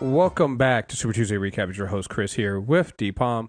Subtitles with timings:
[0.00, 1.68] Welcome back to Super Tuesday Recap.
[1.68, 3.48] It's your host Chris here with D Palm.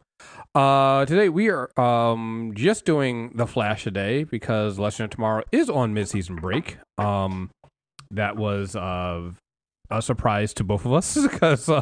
[0.53, 5.71] Uh, today we are um just doing the Flash today because Legend of Tomorrow is
[5.71, 6.77] on mid-season break.
[6.99, 7.49] Um,
[8.11, 9.31] that was uh
[9.89, 11.81] a surprise to both of us because uh,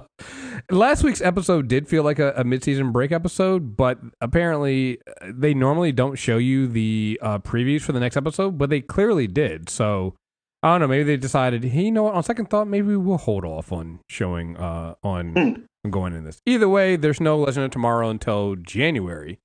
[0.71, 5.53] last week's episode did feel like a, a mid-season break episode, but apparently uh, they
[5.53, 9.69] normally don't show you the uh, previews for the next episode, but they clearly did.
[9.69, 10.15] So
[10.63, 10.87] I don't know.
[10.87, 12.13] Maybe they decided, hey, you know what?
[12.15, 15.89] On second thought, maybe we'll hold off on showing uh on Hmm.
[15.89, 16.39] going in this.
[16.45, 19.39] Either way, there's no Legend of Tomorrow until January.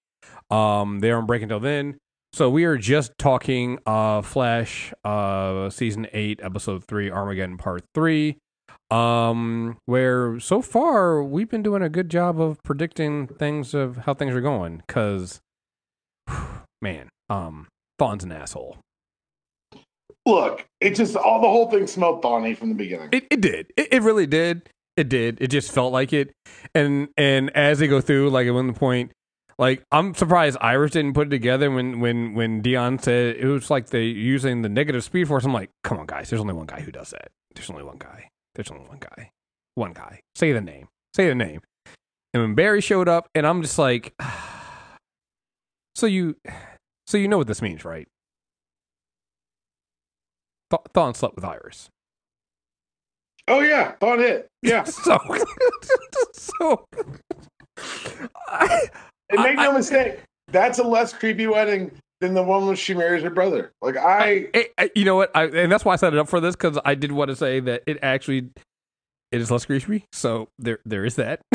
[0.51, 1.99] Um, they aren't breaking until then.
[2.33, 8.39] So we are just talking uh Flash uh season eight, episode three, Armageddon part three.
[8.91, 14.15] Um, where so far we've been doing a good job of predicting things of how
[14.15, 14.83] things are going.
[14.87, 15.41] Cause
[16.81, 17.67] man, um,
[17.99, 18.79] Thawne's an asshole.
[20.29, 23.09] Look, it just all the whole thing smelled thawny from the beginning.
[23.13, 23.73] It, it did.
[23.79, 24.69] It, it really did.
[24.95, 25.39] It did.
[25.41, 26.35] It just felt like it.
[26.75, 29.13] And and as they go through, like at one point,
[29.59, 33.71] like I'm surprised Iris didn't put it together when when when Dion said it was
[33.71, 35.47] like they using the negative speed force.
[35.47, 36.29] I'm like, come on, guys.
[36.29, 37.31] There's only one guy who does that.
[37.55, 38.29] There's only one guy.
[38.55, 39.31] There's only one guy.
[39.77, 40.21] One guy.
[40.35, 40.89] Say the name.
[41.17, 41.63] Say the name.
[42.35, 44.15] And when Barry showed up, and I'm just like,
[45.95, 46.37] so you,
[47.07, 48.09] so you know what this means, right?
[50.71, 51.89] Th- Thawne slept with Iris.
[53.47, 54.47] Oh yeah, thawed it.
[54.63, 55.19] Yeah, so
[56.35, 56.85] so
[58.49, 58.81] I,
[59.31, 62.95] and make no I- mistake, that's a less creepy wedding than the one where she
[62.95, 63.71] marries her brother.
[63.81, 65.31] Like I, I- I- you know what?
[65.35, 67.37] I, and that's why I set it up for this because I did want to
[67.37, 68.51] say that it actually
[69.33, 70.05] it is less creepy.
[70.13, 71.41] So there there is that.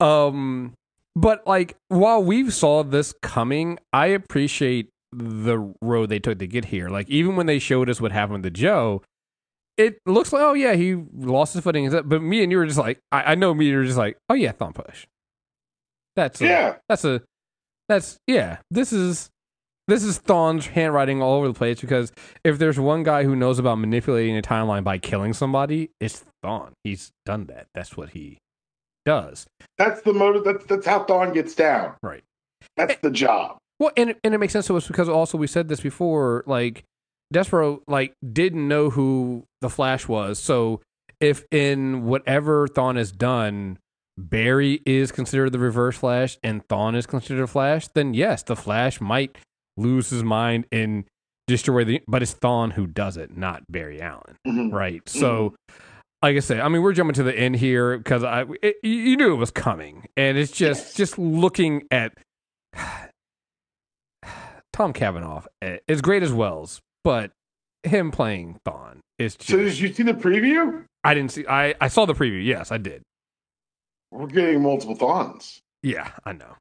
[0.00, 0.72] Um
[1.14, 6.66] but like while we've saw this coming I appreciate the road they took to get
[6.66, 6.88] here.
[6.88, 9.02] Like even when they showed us what happened to Joe
[9.80, 12.78] it looks like oh yeah he lost his footing but me and you were just
[12.78, 15.06] like I, I know me you were just like oh yeah Thawne push.
[16.16, 17.22] That's a, yeah, that's a
[17.88, 19.30] that's yeah this is
[19.88, 22.12] this is Thawne's handwriting all over the place because
[22.44, 26.72] if there's one guy who knows about manipulating a timeline by killing somebody it's Thawne.
[26.84, 27.66] He's done that.
[27.74, 28.38] That's what he
[29.06, 29.46] does.
[29.78, 30.44] That's the motive.
[30.44, 31.94] That's that's how Thawne gets down.
[32.02, 32.22] right.
[32.76, 33.56] That's the job.
[33.80, 36.84] Well and, and it makes sense to us because also we said this before like
[37.34, 40.80] Despero like didn't know who the Flash was so
[41.20, 43.78] if in whatever Thawne has done
[44.18, 48.54] Barry is considered the reverse Flash and Thawne is considered a Flash, then yes, the
[48.56, 49.38] Flash might
[49.78, 51.04] lose his mind and
[51.46, 52.02] destroy the.
[52.06, 54.72] But it's Thawne who does it, not Barry Allen, Mhm.
[54.74, 55.00] right?
[55.08, 55.54] So,
[56.22, 59.16] like I say, I mean, we're jumping to the end here because I it, you
[59.16, 60.94] knew it was coming, and it's just Yes.
[60.94, 62.12] just looking at
[64.80, 67.32] Tom Cavanagh eh, as great as Wells, but
[67.82, 69.50] him playing Thawne is just.
[69.50, 70.84] So did you see the preview?
[71.04, 71.44] I didn't see.
[71.46, 72.42] I I saw the preview.
[72.42, 73.02] Yes, I did.
[74.10, 75.60] We're getting multiple Thawns.
[75.82, 76.56] Yeah, I know.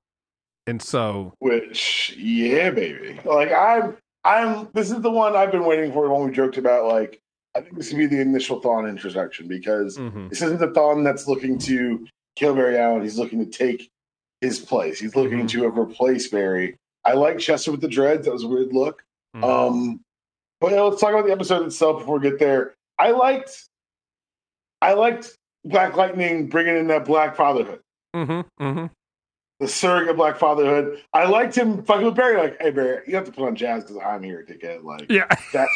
[0.67, 3.21] And so, Which, yeah, baby.
[3.23, 4.67] Like I'm, I'm.
[4.73, 6.09] This is the one I've been waiting for.
[6.09, 7.21] When we joked about, like,
[7.55, 10.29] I think this would be the initial Thawne introduction because mhm.
[10.29, 13.01] this isn't the Thawne that's looking to kill Barry Allen.
[13.01, 13.89] He's looking to take
[14.41, 14.99] his place.
[14.99, 15.49] He's looking Mhm.
[15.51, 16.75] to replace Barry.
[17.09, 18.25] I like Chester with the dreads.
[18.25, 19.03] That was a weird look.
[19.35, 19.43] Mhm.
[19.43, 20.01] Um,
[20.61, 22.75] but yeah, let's talk about the episode itself before we get there.
[22.99, 23.65] I liked,
[24.81, 27.79] I liked Black Lightning bringing in that Black Fatherhood,
[28.15, 28.63] Mm-hmm.
[28.63, 28.85] Mm-hmm.
[29.59, 31.01] the surrogate Black Fatherhood.
[31.13, 32.37] I liked him fucking with Barry.
[32.37, 35.05] Like, hey Barry, you have to put on jazz because I'm here, to get Like,
[35.09, 35.25] Yeah.
[35.53, 35.71] that's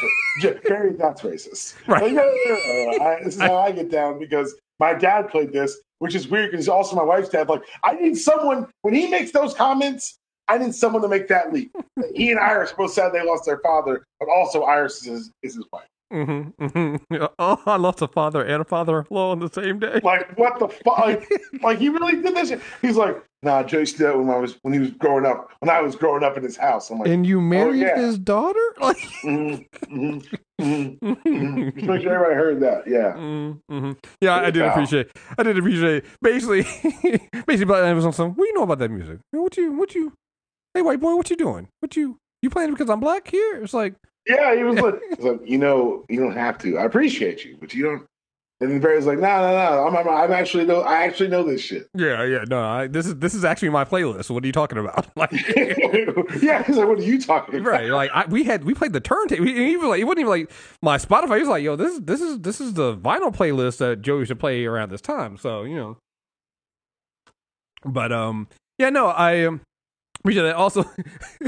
[0.67, 0.93] Barry.
[0.93, 1.75] That's racist.
[1.87, 2.03] Right.
[2.03, 2.55] Like, no, no, no,
[2.91, 3.05] no, no.
[3.05, 6.51] I, this is how I get down because my dad played this, which is weird
[6.51, 7.47] because he's also my wife's dad.
[7.49, 10.17] Like, I need someone when he makes those comments.
[10.47, 11.75] I need someone to make that leap.
[12.15, 15.65] he and Iris both said they lost their father, but also Iris is, is his
[15.71, 15.87] wife.
[16.13, 16.63] Mm-hmm.
[16.63, 17.25] Mm-hmm.
[17.39, 19.99] Oh, I lost a father and a father-in-law on the same day.
[20.03, 20.99] Like, what the fuck?
[20.99, 21.31] Like,
[21.63, 22.49] like, he really did this.
[22.49, 22.61] shit.
[22.83, 25.25] He's like, nah, Joe used to do that when I was when he was growing
[25.25, 25.51] up.
[25.59, 27.97] When I was growing up in his house, I'm like, And you married yeah.
[27.97, 28.59] his daughter?
[28.79, 30.27] Like, mhm, mhm,
[30.61, 31.73] mhm, mhm.
[31.75, 32.83] Just make sure everybody heard that.
[32.85, 33.13] Yeah.
[33.13, 33.91] mm-hmm.
[34.21, 35.09] Yeah, I did appreciate.
[35.37, 36.05] I did appreciate.
[36.21, 36.63] Basically,
[37.47, 38.31] basically, Black Lives on some.
[38.31, 39.19] What do you know about that music?
[39.31, 39.71] What you?
[39.71, 40.13] What you?
[40.73, 41.67] Hey, white boy, what you doing?
[41.79, 42.17] What you?
[42.41, 43.61] You playing because I'm black here?
[43.63, 43.95] It's like,
[44.27, 46.77] Yeah, he was like, like, you know, you don't have to.
[46.77, 48.05] I appreciate you, but you don't.
[48.59, 49.87] And then Barry's like, no, no, no.
[49.87, 50.81] I'm, I'm, I'm actually know.
[50.81, 51.87] I actually know this shit.
[51.95, 54.29] yeah, yeah, no, I, this is this is actually my playlist.
[54.29, 55.07] What are you talking about?
[55.15, 55.31] Like,
[56.41, 57.69] yeah, he's like, what are you talking about?
[57.69, 57.89] right?
[57.89, 59.45] Like, I, we had we played the turntable.
[59.45, 61.35] He, he was like, it wasn't even like my Spotify.
[61.35, 64.39] He was like, yo, this this is this is the vinyl playlist that Joe should
[64.39, 65.37] play around this time.
[65.37, 65.97] So you know,
[67.85, 68.47] but um,
[68.77, 69.61] yeah, no, I um,
[70.23, 70.85] But yeah, that also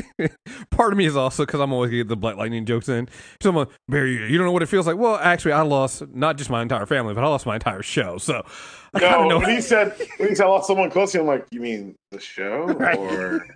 [0.72, 3.08] part of me is also because I'm always getting the Black Lightning jokes in.
[3.42, 4.98] Someone, Barry, you don't know what it feels like.
[4.98, 8.18] Well, actually, I lost not just my entire family, but I lost my entire show.
[8.18, 8.46] So
[8.94, 9.40] I No, know.
[9.40, 11.62] when he said when he said I lost someone close to him, I'm like, you
[11.62, 12.98] mean the show Right.
[12.98, 13.48] or?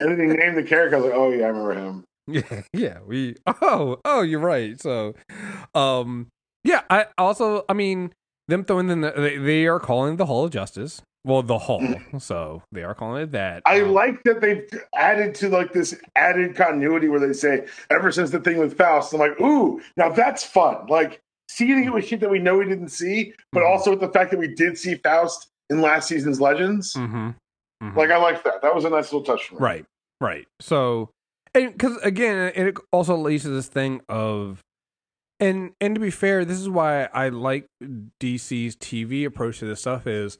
[0.00, 0.96] And then he named the character.
[0.96, 2.04] I was like, oh yeah, I remember him.
[2.26, 2.98] Yeah, yeah.
[3.06, 4.80] We oh oh you're right.
[4.80, 5.14] So,
[5.74, 6.28] um,
[6.64, 6.82] yeah.
[6.90, 8.12] I also I mean
[8.48, 11.02] them throwing in the they, they are calling the Hall of Justice.
[11.24, 12.00] Well, the Hall.
[12.18, 13.62] So they are calling it that.
[13.66, 18.10] I Um, like that they've added to like this added continuity where they say ever
[18.10, 20.86] since the thing with Faust, I'm like, ooh, now that's fun.
[20.86, 21.20] Like
[21.50, 23.68] seeing it with shit that we know we didn't see, but Mhm.
[23.70, 26.94] also with the fact that we did see Faust in last season's Legends.
[26.94, 27.34] mhm,
[27.82, 27.96] mhm.
[27.96, 28.62] Like I like that.
[28.62, 29.60] That was a nice little touch for me.
[29.60, 29.84] Right,
[30.20, 30.46] right.
[30.60, 31.10] So,
[31.54, 34.60] and because again, it also leads to this thing of,
[35.38, 37.66] and and to be fair, this is why I like
[38.20, 40.38] DC's TV approach to this stuff is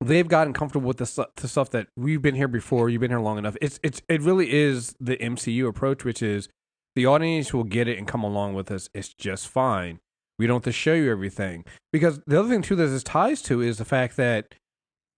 [0.00, 2.88] they've gotten comfortable with the, the stuff that we've been here before.
[2.88, 3.56] You've been here long enough.
[3.60, 6.48] It's it's it really is the MCU approach, which is
[6.96, 8.88] the audience will get it and come along with us.
[8.94, 10.00] It's just fine.
[10.38, 13.42] We don't have to show you everything because the other thing too that this ties
[13.42, 14.54] to is the fact that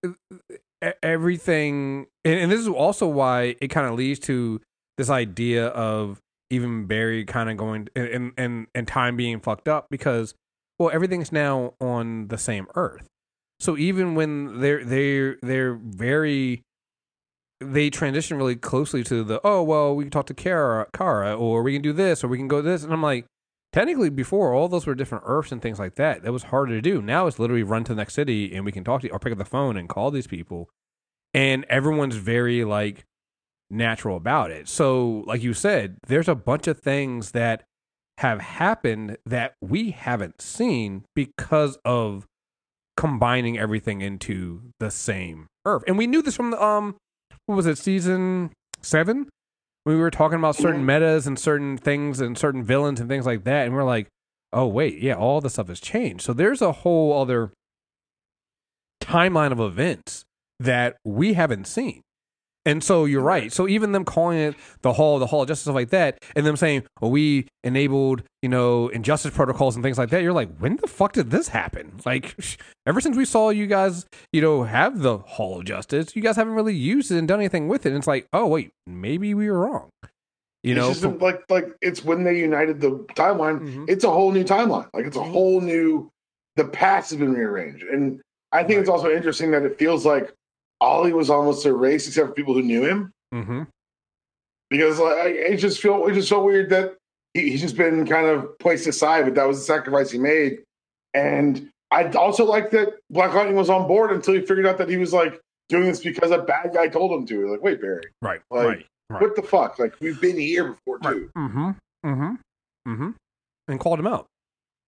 [0.05, 0.11] uh,
[0.83, 4.59] e- everything and, and this is also why it kind of leads to
[4.97, 6.19] this idea of
[6.49, 10.35] even Barry kind of going and, and and time being fucked up because
[10.77, 13.07] well everything's now on the same earth
[13.63, 16.63] so even when they're they're they're very
[17.61, 21.63] they transition really closely to the oh well we can talk to Kara Kara or
[21.63, 23.25] we can do this or we can go this and I'm like
[23.71, 26.23] technically before all those were different earths and things like that.
[26.23, 27.01] That was harder to do.
[27.01, 29.19] Now it's literally run to the next city and we can talk to you or
[29.19, 30.69] pick up the phone and call these people.
[31.33, 33.05] And everyone's very like
[33.69, 34.67] natural about it.
[34.67, 37.63] So like you said there's a bunch of things that
[38.17, 42.27] have happened that we haven't seen because of
[42.95, 45.83] combining everything into the same earth.
[45.87, 46.95] And we knew this from the um
[47.45, 48.51] what was it season
[48.81, 49.29] seven?
[49.85, 53.43] We were talking about certain metas and certain things and certain villains and things like
[53.43, 53.65] that.
[53.65, 54.07] And we're like
[54.51, 56.23] oh wait yeah all the stuff has changed.
[56.23, 57.51] So there's a whole other
[59.01, 60.23] timeline of events
[60.59, 62.01] that we haven't seen
[62.65, 63.51] and so you're right.
[63.51, 66.45] So even them calling it the hall, the hall of justice, stuff like that, and
[66.45, 70.55] them saying, "Well, we enabled, you know, injustice protocols and things like that." You're like,
[70.59, 71.99] when the fuck did this happen?
[72.05, 72.35] Like,
[72.85, 76.35] ever since we saw you guys, you know, have the hall of justice, you guys
[76.35, 77.89] haven't really used it and done anything with it.
[77.89, 79.89] And it's like, oh wait, maybe we were wrong.
[80.63, 83.59] You it's know, from- like like it's when they united the timeline.
[83.59, 83.89] Mhm.
[83.89, 84.87] It's a whole new timeline.
[84.93, 85.31] Like it's a Mhm.
[85.31, 86.09] whole new.
[86.55, 88.21] The past has been rearranged, and
[88.51, 90.31] I think it's also interesting that it feels like
[90.83, 93.11] Ollie was almost erased, except for people who knew him.
[93.33, 93.67] Mhm.
[94.69, 96.95] Because like, I- it just feel it just so weird that
[97.33, 100.63] he, he's just been kind of placed aside, but that was the sacrifice he made.
[101.13, 104.89] And I also like that Black Lightning was on board until he figured out that
[104.89, 105.39] he was like
[105.69, 107.51] doing this because a bad guy told him to.
[107.51, 109.21] Like, wait, Barry, right, Like, right, right.
[109.21, 109.77] what the fuck?
[109.79, 111.29] Like we've been here before too.
[111.37, 111.69] Mm-hmm.
[112.05, 112.91] Mm-hmm.
[112.91, 113.09] Mm-hmm.
[113.67, 114.25] And called him out.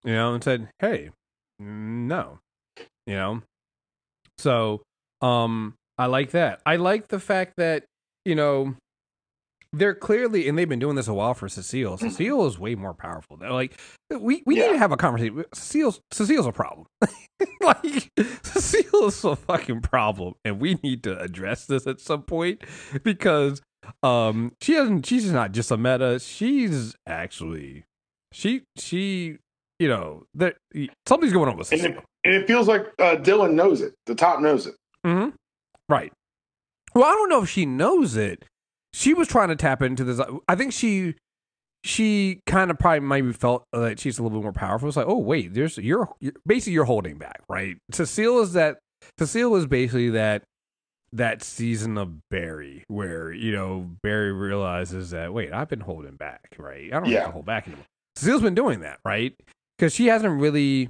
[0.04, 1.12] You know, and said, Hey,
[1.60, 2.40] no.
[3.08, 3.42] You know?
[4.38, 4.82] So
[5.22, 6.62] um I like that.
[6.66, 7.86] I like the fact that,
[8.26, 8.76] you know,
[9.74, 11.98] they're clearly and they've been doing this a while for Cecile.
[11.98, 13.36] Cecile is way more powerful.
[13.38, 13.78] They're like
[14.10, 15.44] we, we need to have a conversation.
[15.54, 16.88] Cecile's Cecile's a problem.
[17.62, 18.10] like
[18.44, 20.36] Cecile is a fucking problem.
[20.46, 22.62] And we need to address this at some point
[23.04, 23.62] because
[24.02, 27.84] um she doesn't she's not just a meta she's actually
[28.32, 29.38] she she
[29.78, 30.56] you know there
[31.08, 31.98] something's going on with And Cecile.
[31.98, 33.94] it, and it feels like uh, Dylan knows it.
[34.06, 34.76] The top knows it.
[35.06, 35.30] hmm
[35.90, 36.12] right
[36.94, 38.46] well i don't know if she knows it
[38.94, 41.16] she was trying to tap into this i think she
[41.84, 45.08] she kind of probably maybe felt that she's a little bit more powerful it's like
[45.08, 48.80] oh wait there's you're, you're basically you're holding back right cecile is that
[49.20, 50.44] cecile is basically that
[51.14, 56.56] that season of Barry where you know Barry realizes that wait I've been holding back
[56.58, 57.86] right I don't have to hold back anymore.
[58.18, 59.34] Cecile's been doing that right
[59.78, 60.90] because she hasn't really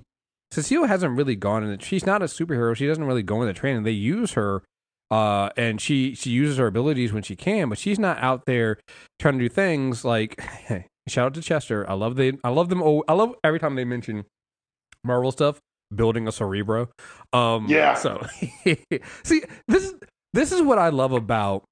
[0.51, 1.79] Cecile hasn't really gone in.
[1.79, 2.75] She's not a superhero.
[2.75, 3.83] She doesn't really go into training.
[3.83, 4.63] They use her,
[5.11, 8.77] uh, and she she uses her abilities when she can, but she's not out there
[9.19, 10.41] trying to do things like.
[10.65, 11.87] Hey, shout out to Chester.
[11.87, 12.81] I love the I love them.
[12.81, 14.25] Oh, I love every time they mention
[15.03, 15.59] Marvel stuff.
[15.95, 16.89] Building a Cerebro.
[17.31, 17.93] Um, Yeah.
[17.93, 18.25] So
[19.23, 19.93] see this is
[20.33, 21.63] this is what I love about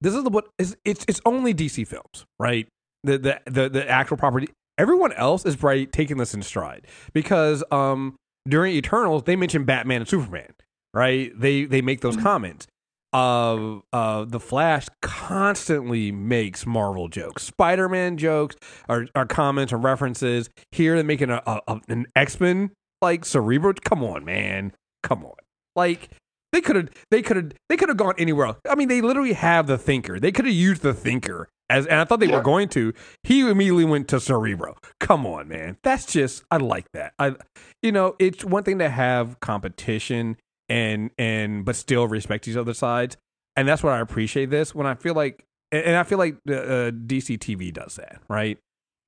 [0.00, 2.66] this is the what is it's it's only DC films, right?
[3.04, 4.48] The the the, the actual property.
[4.78, 8.16] Everyone else is right taking this in stride because um
[8.48, 10.54] during Eternals they mentioned Batman and Superman,
[10.94, 11.32] right?
[11.38, 12.66] They they make those comments.
[13.14, 18.56] Uh, uh, the Flash constantly makes Marvel jokes, Spider Man jokes,
[18.88, 20.48] or, or comments or references.
[20.70, 22.70] Here they're making a, a, a an X Men
[23.02, 23.74] like Cerebro.
[23.84, 24.72] Come on, man,
[25.02, 25.34] come on.
[25.76, 26.08] Like
[26.52, 28.58] They could have they could have they could have gone anywhere else.
[28.68, 30.18] I mean, they literally have the thinker.
[30.18, 32.36] They could have used the thinker as and I thought they Yeah.
[32.36, 32.94] were going to.
[33.24, 34.76] He immediately went to Cerebro.
[35.00, 35.76] Come on, man.
[35.82, 37.12] That's just I like that.
[37.18, 37.34] I
[37.82, 40.38] you know, it's one thing to have competition
[40.68, 43.16] and and but still respect each other's sides.
[43.56, 46.52] And that's what I appreciate this when I feel like and I feel like uh,
[46.52, 48.58] uh, DC TV does that, right?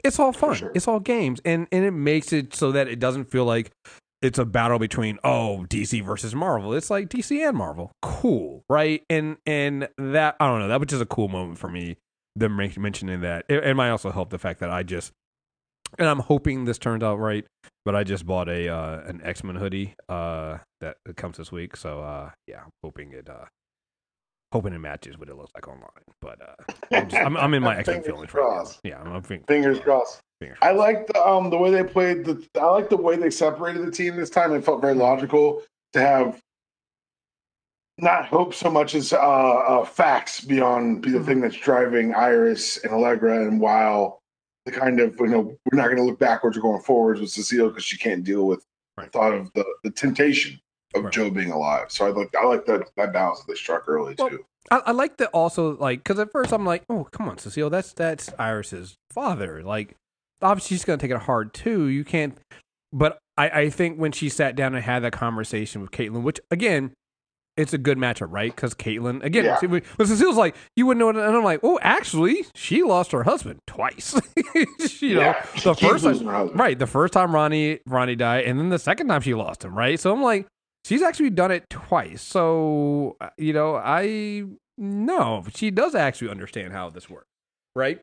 [0.03, 0.55] It's all fun.
[0.55, 0.73] sure.
[0.75, 3.71] It's all games, and and it makes it so that it doesn't feel like
[4.23, 6.75] it's a battle between oh DC versus Marvel.
[6.75, 7.93] It's like DC and Marvel.
[8.03, 9.03] Cool, right?
[9.11, 10.69] And and that I don't know.
[10.69, 11.97] That was just a cool moment for me.
[12.37, 15.13] Them men- mentioning that, it, it might also help the fact that I just
[15.99, 17.45] and I'm hoping this turns out right.
[17.85, 21.77] But I just bought a uh, an X Men hoodie uh, that comes this week.
[21.77, 23.45] So uh, yeah, I'm hoping it uh,
[24.53, 25.91] hoping it matches what it looks like online.
[26.21, 28.49] But uh, I'm, just, I'm, I'm in my X Men Fingers feelings right now.
[28.49, 28.81] crossed.
[28.85, 30.21] Yeah, I'm, I'm think, Fingers crossed.
[30.41, 33.31] fingers I like the um the way they played the I like the way they
[33.31, 34.55] separated the team this time.
[34.55, 36.41] It felt very logical to have
[37.99, 42.79] not hope so much as uh, uh facts beyond be the thing that's driving Iris
[42.83, 44.21] and Allegra and while
[44.67, 47.31] the kind of you know we're not going to look backwards or going forwards with
[47.31, 48.65] Cecile because she can't deal with
[48.97, 49.11] Right.
[49.11, 50.61] the thought of the, the temptation
[50.95, 51.13] of Right.
[51.13, 51.91] Joe being alive.
[51.91, 54.45] So I like I like that that balance that they struck early Well, too.
[54.71, 57.71] I, I like that also like because at first I'm like, oh come on, Cecile,
[57.71, 59.63] that's that's Iris's father.
[59.63, 59.95] Like
[60.41, 61.87] obviously she's gonna take it hard too.
[61.89, 62.39] You can't.
[62.93, 66.41] But I I think when she sat down and had that conversation with Caitlin, which
[66.51, 66.93] again.
[67.57, 68.55] It's a good matchup, right?
[68.55, 69.57] Because Caitlin again, Yeah.
[69.57, 71.17] see, when Cecile's like, you wouldn't know it.
[71.25, 74.21] And I'm like, oh, actually, she lost her husband twice.
[75.01, 76.77] you know, Yeah, the first time, right?
[76.79, 80.01] The first time Ronnie Ronnie died, and then the second time she lost him, right?
[80.01, 80.49] So I'm like,
[80.85, 82.23] she's actually done it twice.
[82.23, 84.45] So uh, you know, I
[84.77, 87.29] no, she does actually understand how this works,
[87.77, 88.01] right?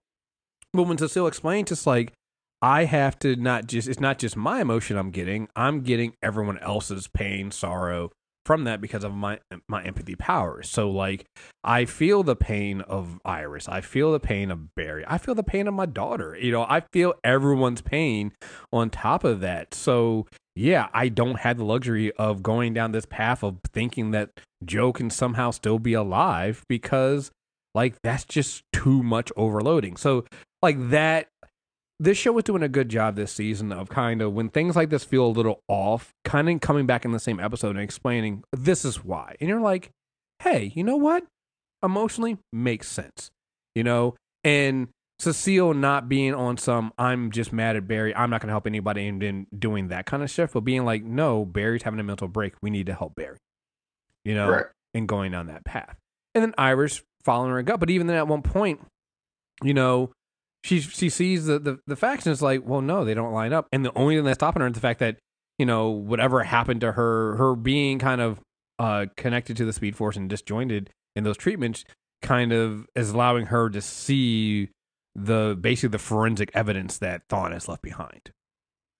[0.73, 2.13] But when Cecile explained, just like
[2.61, 6.57] I have to not just it's not just my emotion I'm getting, I'm getting everyone
[6.59, 8.11] else's pain, sorrow
[8.45, 10.69] from that because of my my empathy powers.
[10.69, 11.25] So like
[11.63, 15.43] I feel the pain of Iris, I feel the pain of Barry, I feel the
[15.43, 16.37] pain of my daughter.
[16.39, 18.31] You know, I feel everyone's pain
[18.71, 19.73] on top of that.
[19.73, 24.31] So yeah, I don't have the luxury of going down this path of thinking that
[24.65, 27.31] Joe can somehow still be alive because
[27.73, 29.95] like that's just too much overloading.
[29.97, 30.25] So
[30.61, 31.27] like that
[32.01, 34.89] this show was doing a good job this season of kind of when things like
[34.89, 38.43] this feel a little off, kind of coming back in the same episode and explaining
[38.51, 39.35] this is why.
[39.39, 39.91] And you're like,
[40.41, 41.23] hey, you know what?
[41.83, 43.29] Emotionally makes sense.
[43.75, 44.15] You know?
[44.43, 44.87] And
[45.19, 49.07] Cecile not being on some I'm just mad at Barry, I'm not gonna help anybody
[49.07, 52.27] and then doing that kind of stuff, but being like, no, Barry's having a mental
[52.27, 52.55] break.
[52.63, 53.37] We need to help Barry.
[54.25, 54.49] You know?
[54.49, 54.65] Right.
[54.95, 55.95] and going down that path.
[56.33, 57.79] And then Iris following her gut.
[57.79, 58.81] But even then at one point,
[59.63, 60.11] you know,
[60.63, 63.53] she she sees the, the, the facts and it's like, well, no, they don't line
[63.53, 63.67] up.
[63.71, 65.17] And the only thing that's stopping her is the fact that,
[65.57, 68.39] you know, whatever happened to her, her being kind of
[68.79, 71.83] uh, connected to the Speed Force and disjointed in those treatments
[72.21, 74.69] kind of is allowing her to see
[75.15, 78.31] the basically the forensic evidence that Thawne has left behind.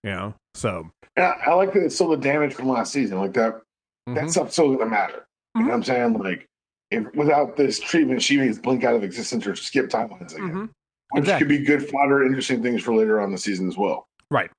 [0.02, 0.34] You know?
[0.54, 3.18] So And I, like that it's still the damage from last season.
[3.18, 3.60] Like that
[4.08, 4.16] mhm.
[4.16, 5.26] that stuff's still gonna matter.
[5.54, 6.14] You know what I'm saying?
[6.14, 6.48] Like
[6.90, 10.52] if without this treatment, she may blink out of existence or skip timelines again.
[10.52, 10.70] Mhm.
[11.12, 11.46] Which Exactly.
[11.46, 14.06] could be good fodder, interesting things for later on in the season as well.
[14.30, 14.50] Right.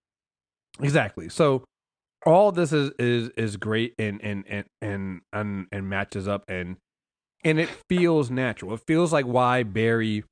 [0.82, 1.30] Exactly.
[1.30, 1.64] So
[2.26, 6.78] all this is is is great and and and and and, and matches up and
[7.44, 8.74] and it feels natural.
[8.74, 10.24] It feels like why Barry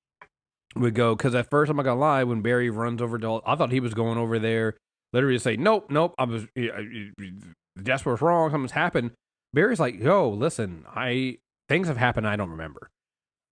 [0.75, 3.56] would go because at first I'm not gonna lie, when Barry runs over to, I
[3.56, 4.78] thought he was going over there
[5.12, 6.48] literally to say, nope, nope, I was
[7.75, 9.12] that's what's wrong, something's happened.
[9.54, 11.38] Barry's like, yo, listen, I
[11.68, 12.90] things have happened I don't remember.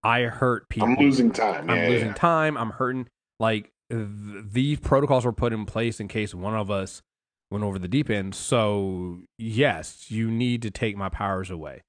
[0.02, 0.88] I hurt people.
[0.88, 1.68] I'm losing time.
[1.68, 2.14] I'm yeah, losing yeah.
[2.14, 2.56] time.
[2.56, 3.08] I'm hurting.
[3.38, 4.06] Like th-
[4.50, 7.02] these protocols were put in place in case one of us
[7.50, 8.34] went over the deep end.
[8.34, 11.82] So yes, you need to take my powers away.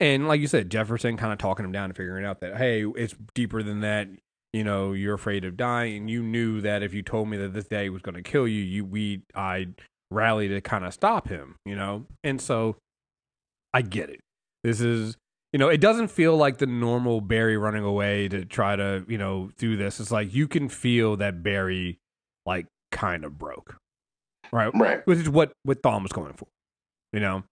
[0.00, 2.84] And like you said, Jefferson kind of talking him down and figuring out that hey,
[2.96, 4.08] it's deeper than that.
[4.52, 7.54] You know, you're afraid of dying, and you knew that if you told me that
[7.54, 9.68] this day was going to kill you, you we I
[10.10, 11.56] rally to kind of stop him.
[11.64, 12.76] You know, and so
[13.72, 14.20] I get it.
[14.62, 15.16] This is
[15.52, 19.18] you know, it doesn't feel like the normal Barry running away to try to, you
[19.18, 20.00] know, do this.
[20.00, 21.98] It's like you can feel that Barry
[22.46, 23.76] like kind of broke.
[24.52, 24.70] Right?
[24.74, 25.06] Right.
[25.06, 26.46] Which is what what Thawne was going for.
[27.12, 27.44] You know?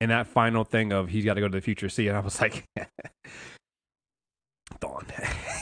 [0.00, 2.20] And that final thing of he's got to go to the future see, and I
[2.20, 2.64] was like,
[4.80, 5.06] Thawne.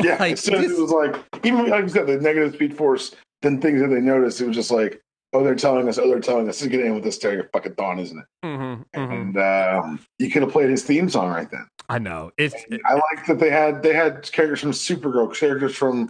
[0.00, 0.16] Yeah.
[0.18, 2.74] like, as soon as this- it was like even like you said, the negative speed
[2.74, 5.01] force, then things that they noticed, it was just like,
[5.32, 6.56] oh, they're telling us, oh, they're telling us.
[6.56, 8.24] This is getting in with this stereo fucking Thawne, isn't it?
[8.44, 9.12] Mhm, mhm.
[9.12, 11.66] And um, you could have played his theme song right then.
[11.88, 12.30] I know.
[12.38, 12.54] It's
[12.86, 16.08] I like that they had they had characters from Supergirl, characters from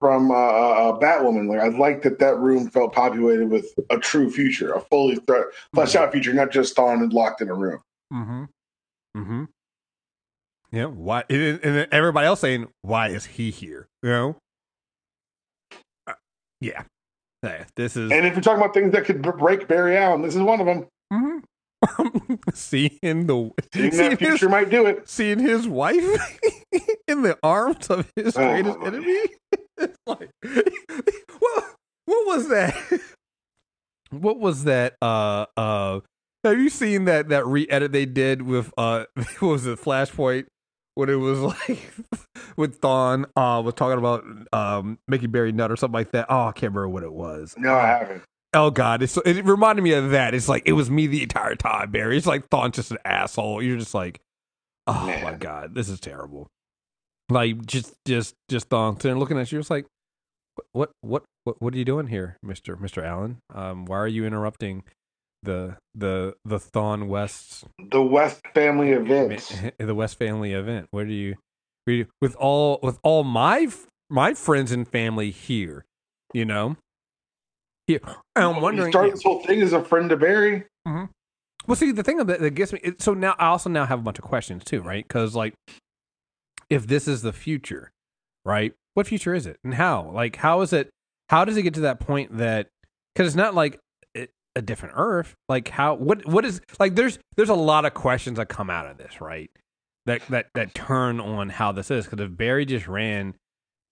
[0.00, 1.48] from uh, uh, Batwoman.
[1.48, 5.50] Like I like that that room felt populated with a true future, a fully thre-
[5.74, 7.80] fleshed out future, not just Thawne and locked in a room.
[8.12, 8.44] Mm hmm
[9.16, 9.44] Mm-hmm.
[10.72, 10.84] Yeah.
[10.86, 11.24] Why?
[11.30, 14.36] And then everybody else saying, "Why is he here?" You know.
[16.06, 16.12] Uh,
[16.60, 16.82] yeah.
[17.42, 18.10] Hey, this is.
[18.10, 20.66] And if you're talking about things that could break Barry Allen, this is one of
[20.66, 20.86] them.
[21.12, 22.34] Mm-hmm.
[22.54, 25.08] seeing the seeing, seeing that future his, might do it.
[25.08, 26.04] Seeing his wife
[27.08, 29.20] in the arms of his oh, greatest enemy.
[29.78, 30.30] it's like,
[31.38, 31.64] what?
[32.06, 32.74] What was that?
[34.10, 34.96] What was that?
[35.02, 36.00] Uh, uh.
[36.44, 39.04] Have you seen that that re-edit they did with uh?
[39.14, 39.78] What was it?
[39.78, 40.46] Flashpoint
[40.94, 41.92] when it was like
[42.56, 46.26] with Thawne uh was talking about um Mickey Barry Nut or something like that.
[46.28, 47.54] Oh, I can't remember what it was.
[47.58, 48.22] No, I haven't.
[48.54, 50.34] Oh God, it's, it reminded me of that.
[50.34, 52.16] It's like it was me the entire time, Barry.
[52.16, 53.62] It's like Thawne's just an asshole.
[53.62, 54.20] You're just like,
[54.86, 55.22] oh Man.
[55.22, 56.48] my God, this is terrible.
[57.28, 59.58] Like just, just, just Thawne sitting looking at you.
[59.58, 59.84] It's like,
[60.72, 63.38] what, what, what, what are you doing here, Mister, Mister Allen?
[63.54, 64.84] Um, why are you interrupting
[65.42, 70.88] the the the Thawne West the West family event the West family event?
[70.92, 71.36] Where do you
[71.86, 73.68] with all with all my
[74.10, 75.84] my friends and family here?
[76.34, 76.76] You know,
[77.86, 77.98] yeah,
[78.34, 78.88] I'm wondering.
[78.88, 80.64] He started this whole thing as a friend to Barry.
[80.86, 81.04] Mm-hmm.
[81.66, 82.80] Well, see, the thing that, that gets me.
[82.98, 85.06] So now I also now have a bunch of questions too, right?
[85.06, 85.54] Because like,
[86.70, 87.90] if this is the future,
[88.44, 88.72] right?
[88.94, 90.10] What future is it, and how?
[90.12, 90.90] Like, how is it?
[91.28, 92.68] How does it get to that point that?
[93.14, 93.78] Because it's not like
[94.14, 95.34] a different Earth.
[95.48, 95.94] Like, how?
[95.94, 96.26] What?
[96.26, 96.96] What is like?
[96.96, 99.50] There's there's a lot of questions that come out of this, right?
[100.06, 102.06] That that that turn on how this is.
[102.06, 103.34] Because if Barry just ran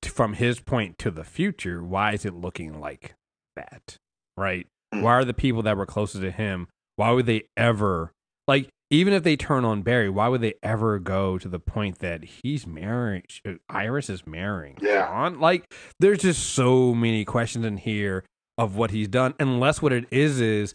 [0.03, 3.15] from his point to the future, why is it looking like
[3.57, 3.99] that,
[4.37, 4.67] right?
[4.95, 5.03] Mm.
[5.03, 6.69] Why are the people that were closest to him?
[6.97, 8.13] Why would they ever
[8.47, 8.69] like?
[8.91, 12.23] Even if they turn on Barry, why would they ever go to the point that
[12.23, 13.25] he's marrying?
[13.69, 14.79] Iris is marrying.
[14.81, 15.09] Yeah.
[15.09, 15.41] John?
[15.41, 15.65] Like,
[15.99, 18.25] there's just so many questions in here
[18.57, 19.35] of what he's done.
[19.41, 20.75] Unless what it is is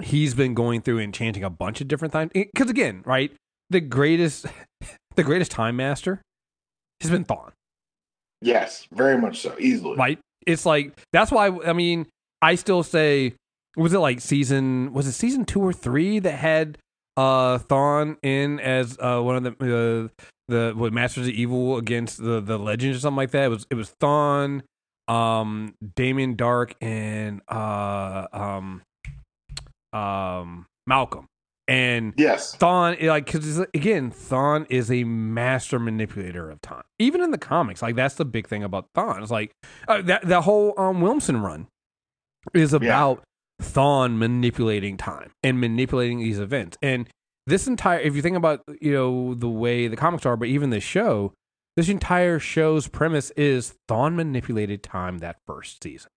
[0.00, 2.30] he's been going through and chanting a bunch of different times.
[2.32, 3.32] Because again, right,
[3.70, 4.46] the greatest,
[5.16, 6.22] the greatest time master
[7.00, 7.52] has been Thawne.
[8.40, 9.96] Yes, very much so, easily.
[9.96, 12.06] Right, it's like that's why I mean
[12.40, 13.34] I still say
[13.76, 16.78] was it like season was it season two or three that had
[17.16, 22.22] uh Thawne in as uh one of the uh, the what Masters of Evil against
[22.22, 23.44] the the Legends or something like that.
[23.44, 24.62] It was it was Thawne,
[25.06, 28.82] um, Damien Darhk, and uh um
[29.92, 31.26] um Malcolm.
[31.68, 36.82] And yes, Thawne, like, because again, Thawne is a master manipulator of time.
[36.98, 39.20] Even in the comics, like that's the big thing about Thawne.
[39.20, 39.52] It's like
[39.86, 41.68] uh, that that whole um Williamson run
[42.54, 43.22] is about
[43.60, 43.66] yeah.
[43.66, 46.78] Thawne manipulating time and manipulating these events.
[46.80, 47.06] And
[47.46, 50.70] this entire, if you think about you know the way the comics are, but even
[50.70, 51.34] the show,
[51.76, 56.10] this entire show's premise is Thawne manipulated time that first season.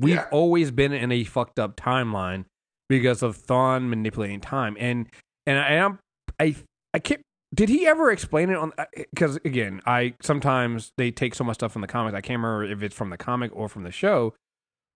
[0.00, 0.26] We've yeah.
[0.32, 2.44] always been in a fucked up timeline
[2.88, 4.76] because of Thawne manipulating time.
[4.78, 5.08] And
[5.46, 5.98] and I am
[6.38, 6.56] I
[6.94, 7.22] I can't.
[7.54, 8.72] Did he ever explain it on?
[8.94, 12.14] Because uh, again, I sometimes they take so much stuff from the comics.
[12.14, 14.34] I can't remember if it's from the comic or from the show.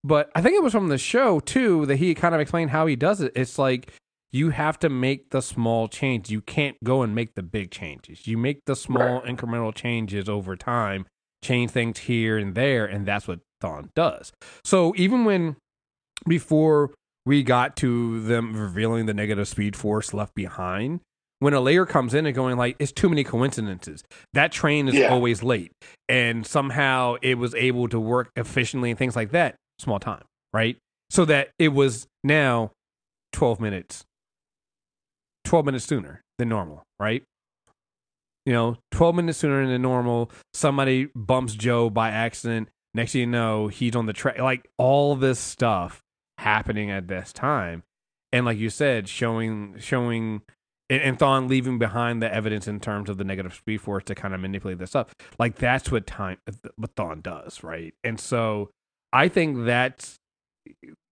[0.05, 2.87] But I think it was from the show too that he kind of explained how
[2.87, 3.33] he does it.
[3.37, 3.93] It's like
[4.33, 6.31] you have to make the small change.
[6.31, 8.27] You can't go and make the big changes.
[8.27, 9.25] You make the small right.
[9.25, 11.07] incremental changes over time,
[11.43, 14.33] change things here and there, and that's what Thawne does.
[14.65, 15.57] So even when
[16.27, 16.91] before
[17.25, 21.01] we got to them revealing the negative speed force left behind.
[21.39, 24.05] When a layer comes in and going like, it's too many coincidences.
[24.33, 25.09] That train is yeah.
[25.09, 25.73] always late,
[26.09, 29.57] and somehow it was able to work efficiently and things like that.
[29.81, 30.77] Small time, right?
[31.11, 32.71] So that it was now
[33.33, 34.05] twelve minutes,
[35.45, 37.25] twelve minutes sooner than normal, right?
[38.47, 40.31] You know, twelve minutes sooner than normal.
[40.55, 42.69] Somebody bumps Joe by accident.
[42.95, 44.39] Next thing you know, he's on the track.
[44.39, 46.03] Like all this stuff
[46.43, 47.83] happening at this time.
[48.33, 50.43] And like you said, showing showing
[50.91, 54.15] and, and Thawne leaving behind the evidence in terms of the negative speed force to
[54.15, 55.11] kind of manipulate this up.
[55.39, 56.39] Like that's what time
[56.77, 57.95] what Thawne does, right?
[58.05, 58.71] And so
[59.13, 60.19] I think that's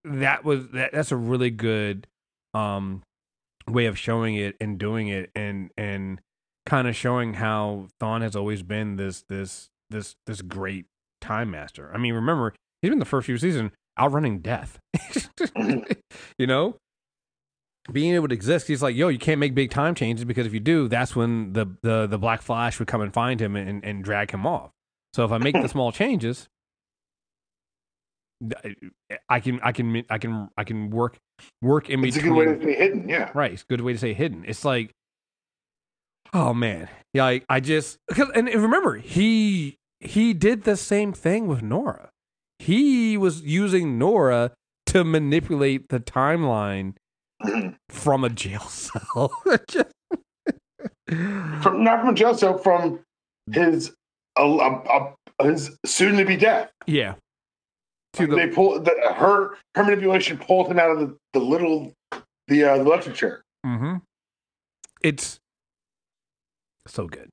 [0.03, 2.07] that was that, that's a really good
[2.53, 3.01] um
[3.67, 6.19] way of showing it and doing it and and
[6.65, 10.85] kind of showing how Thawne has always been this this this this great
[11.21, 11.91] time master.
[11.93, 14.79] I mean, remember, he's been the first few seasons outrunning death.
[16.37, 16.77] you know,
[17.91, 18.67] being able to exist.
[18.67, 21.53] He's like, yo, you can't make big time changes because if you do, that's when
[21.53, 24.71] the the the Black Flash would come and find him and and drag him off.
[25.13, 26.47] So if I make the small changes,
[29.29, 31.17] I can I can I can I can work
[31.61, 32.47] work in it's between.
[32.47, 33.31] It's a good way to say hidden, yeah.
[33.33, 34.43] Right, it's a good way to say hidden.
[34.47, 34.91] It's like,
[36.33, 37.25] oh man, yeah.
[37.25, 37.97] I, I just
[38.35, 42.10] and remember he he did the same thing with Nora
[42.61, 44.51] he was using Nora
[44.87, 46.93] to manipulate the timeline
[47.89, 49.31] from a jail cell.
[51.61, 53.01] From not from a jail cell, from
[53.51, 53.91] his
[54.39, 56.71] uh, uh, uh, his soon to be death.
[56.87, 57.15] yeah.
[58.13, 61.91] To they the, pull the, her her manipulation pulled him out of the, the little
[62.47, 63.41] the uh, the electric chair.
[63.65, 63.95] hmm
[65.03, 65.39] It's
[66.87, 67.29] so good.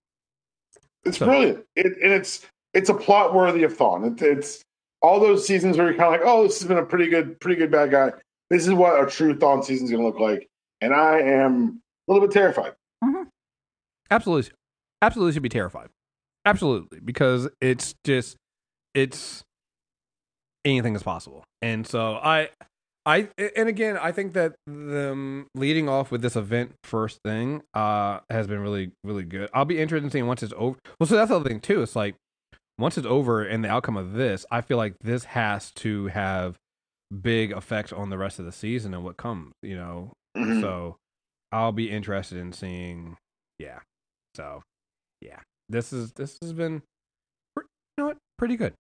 [1.05, 4.03] It's So- brilliant, it, and it's it's a plot worthy of thought.
[4.05, 4.63] It, it's
[5.03, 7.41] all those seasons where you're kind of like, oh, this has been a pretty good
[7.41, 8.13] pretty good bad guy.
[8.51, 10.49] This is what a true Thawne season is going to look like,
[10.81, 12.73] and I am a little bit terrified.
[14.11, 14.51] Absolutely,
[15.03, 15.89] absolutely should be terrified.
[16.45, 18.37] Absolutely, because it's just
[18.95, 19.45] it's
[20.65, 22.49] anything is possible, and so I,
[23.05, 28.21] I, and again, I think that them leading off with this event first thing uh
[28.31, 29.51] has been really really good.
[29.53, 30.79] I'll be interested in seeing once it's over.
[30.99, 31.83] Well, so that's the other thing too.
[31.83, 32.15] It's like
[32.79, 36.57] once it's over and the outcome of this, I feel like this has to have
[37.23, 39.53] big effects on the rest of the season and what comes.
[39.63, 40.61] You know, Mhm.
[40.61, 40.97] so
[41.53, 43.17] I'll be interested in seeing.
[43.59, 43.81] Yeah.
[44.35, 44.63] So,
[45.21, 46.83] yeah, this is this has been,
[47.57, 47.63] you
[47.99, 48.75] know what, pretty good,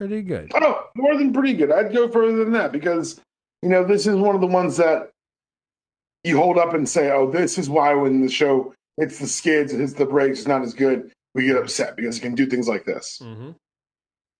[0.00, 0.50] pretty good.
[0.54, 1.70] Oh, more than pretty good.
[1.70, 3.20] I'd go further than that because,
[3.62, 5.10] you know, this is one of the ones that
[6.24, 9.72] you hold up and say, oh, this is why when the show hits the skids,
[9.72, 12.46] it hits the brakes, it's not as good, we get upset because it can do
[12.46, 13.20] things like this.
[13.22, 13.50] Mm-hmm.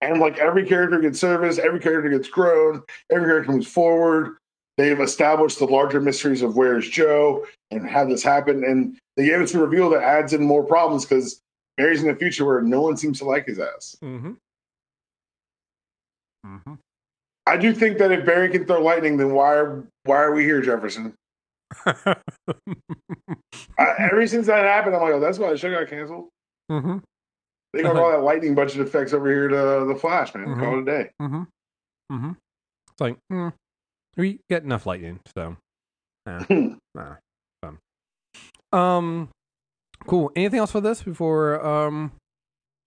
[0.02, 4.36] And like every character gets service, every character gets grown, every character moves forward.
[4.78, 8.64] They've established the larger mysteries of where's Joe and how this happened.
[8.64, 11.42] And they gave us a reveal that adds in more problems because
[11.76, 13.96] Barry's in the future where no one seems to like his ass.
[14.02, 14.32] Mm-hmm.
[16.46, 16.74] Mm-hmm.
[17.46, 20.44] I do think that if Barry can throw lightning, then why are why are we
[20.44, 21.14] here, Jefferson?
[21.86, 22.16] I,
[23.78, 26.28] ever since that happened, I'm like, oh, that's why the show got canceled.
[26.70, 26.98] Mm-hmm.
[27.72, 30.58] They got all that lightning budget effects over here to the Flash, man.
[30.58, 31.10] Call it a day.
[31.22, 31.42] Mm-hmm.
[32.12, 32.30] Mm-hmm.
[32.30, 33.52] It's like mm,
[34.16, 35.56] we get enough lightning, so
[36.26, 36.44] nah,
[36.94, 37.14] nah,
[37.62, 37.78] fun.
[38.72, 39.28] Um,
[40.06, 40.32] cool.
[40.34, 42.12] Anything else for this before um?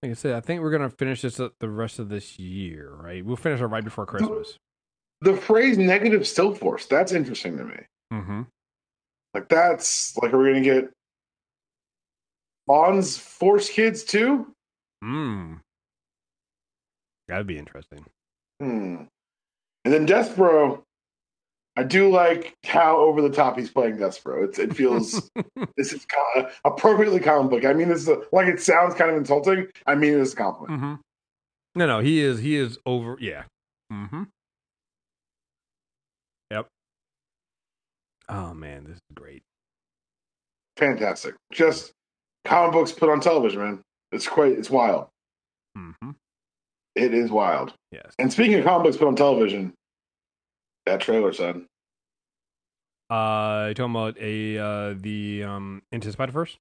[0.02, 2.94] Like I said, I think we're gonna finish this up the rest of this year,
[2.94, 3.24] right?
[3.24, 4.58] We'll finish it right before Christmas.
[5.22, 7.76] the phrase negative still force, that's interesting to me.
[8.12, 8.42] Mm-hmm.
[9.32, 10.90] Like that's like are we gonna get
[12.66, 14.46] Bond's force kids too?
[15.02, 15.60] Mm.
[17.28, 18.04] That'd be interesting.
[18.60, 19.04] Hmm.
[19.84, 20.82] And then Despero,
[21.76, 24.44] I do like how over the top he's playing Despero.
[24.44, 25.30] It's, it feels
[25.76, 27.64] this is co- appropriately comic book.
[27.64, 29.66] I mean, this is a, like it sounds kind of insulting.
[29.86, 30.80] I mean, it is a compliment.
[30.80, 30.94] Mm-hmm.
[31.76, 32.38] No, no, he is.
[32.40, 33.16] He is over.
[33.20, 33.44] Yeah.
[33.92, 34.24] Mm-hmm.
[36.50, 36.68] Yep.
[38.28, 39.42] Oh man, this is great.
[40.76, 41.34] Fantastic.
[41.52, 41.92] Just
[42.44, 43.80] comic books put on television, man.
[44.12, 44.52] It's quite.
[44.52, 45.08] It's wild.
[45.76, 46.10] Mm-hmm.
[46.94, 47.74] It is wild.
[47.90, 48.12] Yes.
[48.18, 49.72] And speaking of comic books put on television,
[50.86, 51.66] that trailer, son.
[53.10, 56.56] Uh, you talking about a uh the um Into Spider Verse?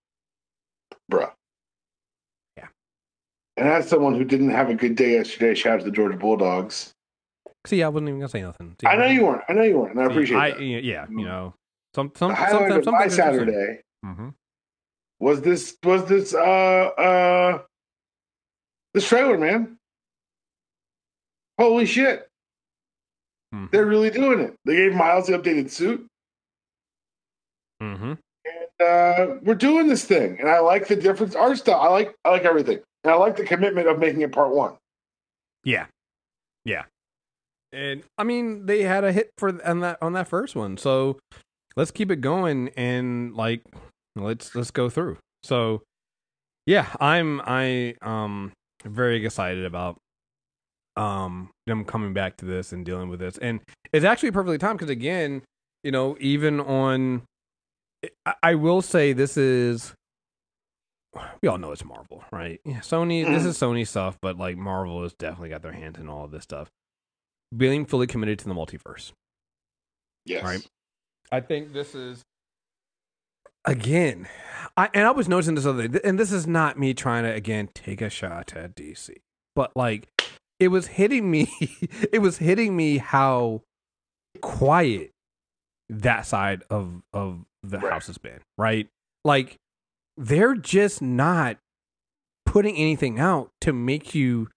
[1.12, 1.32] bruh.
[2.58, 2.68] Yeah.
[3.58, 6.18] And as someone who didn't have a good day yesterday, shout out to the Georgia
[6.18, 6.92] Bulldogs.
[7.66, 8.76] See, I wasn't even gonna say nothing.
[8.82, 9.42] See, I know you weren't.
[9.48, 10.84] I know you weren't, and I see, appreciate I, that.
[10.84, 11.54] Yeah, you know,
[11.96, 14.30] some some sometimes my Saturday Mm-hmm.
[15.24, 16.38] Was this was this uh
[16.98, 17.62] uh
[18.94, 19.78] this trailer, man.
[21.58, 22.28] Holy shit.
[23.56, 23.68] Mm-hmm.
[23.72, 24.56] They're really doing it.
[24.66, 26.06] They gave Miles the updated suit.
[27.82, 28.14] Mm-hmm.
[28.46, 30.40] And uh we're doing this thing.
[30.40, 31.80] And I like the difference art style.
[31.80, 32.80] I like I like everything.
[33.04, 34.74] And I like the commitment of making it part one.
[35.64, 35.86] Yeah,
[36.66, 36.84] yeah.
[37.72, 41.18] And I mean, they had a hit for on that on that first one, so
[41.78, 43.64] let's keep it going and like
[44.16, 45.18] let's let's go through.
[45.44, 45.82] So,
[46.66, 48.52] yeah, I'm I um
[48.86, 49.98] very excited about
[50.96, 53.60] um them coming back to this and dealing with this, and
[53.92, 55.42] it's actually perfectly timed because again,
[55.84, 57.24] you know, even on,
[58.26, 59.94] I, I will say this is
[61.42, 62.60] we all know it's Marvel, right?
[62.66, 63.48] Yeah, Sony, this Mhm.
[63.48, 66.44] is Sony stuff, but like Marvel has definitely got their hands in all of this
[66.44, 66.70] stuff.
[67.56, 69.12] Being fully committed to the multiverse.
[70.26, 70.44] Yes.
[70.44, 70.66] Right.
[71.32, 72.24] I think this is
[73.66, 74.28] again,
[74.78, 77.34] I and I was noticing this other day, and this is not me trying to
[77.34, 79.16] again take a shot at DC,
[79.56, 80.08] but like
[80.60, 81.52] it was hitting me,
[82.12, 83.62] it was hitting me how
[84.42, 85.12] quiet
[85.90, 87.94] that side of of the Right.
[87.94, 88.88] house has been, right?
[89.24, 89.56] Like
[90.18, 91.58] they're just not
[92.46, 94.50] putting anything out to make you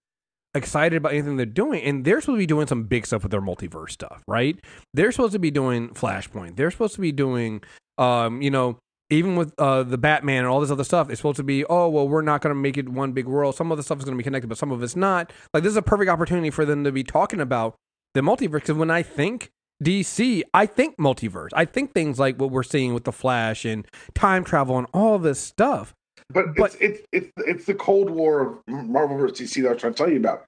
[0.53, 1.81] excited about anything they're doing.
[1.83, 4.59] And they're supposed to be doing some big stuff with their multiverse stuff, right?
[4.93, 6.57] They're supposed to be doing Flashpoint.
[6.57, 7.61] They're supposed to be doing,
[7.97, 8.77] um, you know,
[9.09, 11.87] even with uh, the Batman and all this other stuff, it's supposed to be, oh,
[11.87, 13.55] well, we're not going to make it one big world.
[13.55, 15.31] Some of the stuff is going to be connected, but some of it's not.
[15.53, 17.75] Like, this is a perfect opportunity for them to be talking about
[18.13, 18.61] the multiverse.
[18.61, 19.49] Because when I think
[19.83, 21.49] DC, I think multiverse.
[21.53, 25.19] I think things like what we're seeing with the Flash and time travel and all
[25.19, 25.93] this stuff.
[26.29, 29.71] But, But- it's, it's it's it's the Cold War of Marvel versus DC that I
[29.73, 30.43] was trying to tell you about.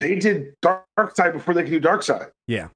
[0.00, 2.30] They did Dark Side before they could do Darkseid.
[2.48, 2.68] Yeah.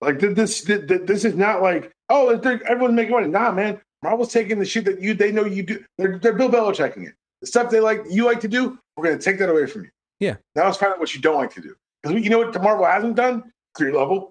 [0.00, 3.28] Like th- this, th- th- this is not like oh, everyone's making money.
[3.28, 5.84] Nah, man, Marvel's taking the shit that you they know you do.
[5.98, 7.14] They're, they're Bill Belichicking it.
[7.40, 9.82] The stuff they like you like to do, we're going to take that away from
[9.82, 9.90] you.
[10.20, 10.36] Yeah.
[10.54, 11.74] Now let's find out what you don't like to do.
[12.02, 13.52] Because you know what Marvel hasn't done?
[13.76, 14.30] Three level.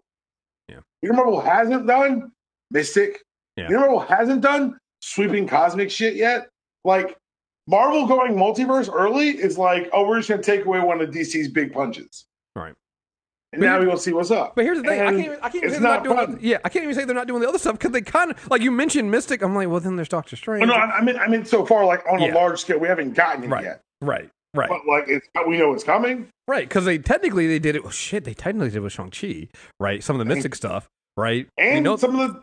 [0.70, 0.80] Yeah.
[1.02, 2.32] You know Marvel hasn't done?
[2.72, 3.22] Mystic.
[3.58, 3.68] Yeah.
[3.68, 4.78] You know what Marvel hasn't done?
[5.02, 6.48] Sweeping cosmic shit yet?
[6.86, 7.18] Like
[7.68, 11.10] Marvel going multiverse early is like, oh, we're just going to take away one of
[11.10, 12.24] DC's big punches.
[12.56, 12.74] Right.
[13.56, 14.56] And now we will see what's up.
[14.56, 16.16] But here's the thing: I can't even, I can't even say they're not doing.
[16.18, 16.38] fun.
[16.42, 18.50] Yeah, I can't even say they're not doing the other stuff because they kind of
[18.52, 19.42] like you mentioned Mystic.
[19.42, 20.64] I'm like, well, then there's Doctor Strange.
[20.64, 22.34] Oh, no, I mean, I mean, so far, like on Yeah.
[22.34, 23.64] a large scale, we haven't gotten it Right.
[23.64, 23.82] yet.
[24.02, 26.28] right, right, But like, it's, we know it's coming.
[26.48, 26.68] right.
[26.68, 27.82] Because they technically they did it.
[27.86, 29.48] Oh, shit, they technically did it with Shang Chi,
[29.80, 30.04] right?
[30.04, 30.88] Some of the Mystic stuff,
[31.18, 31.48] right?
[31.58, 32.42] We And know- some of the,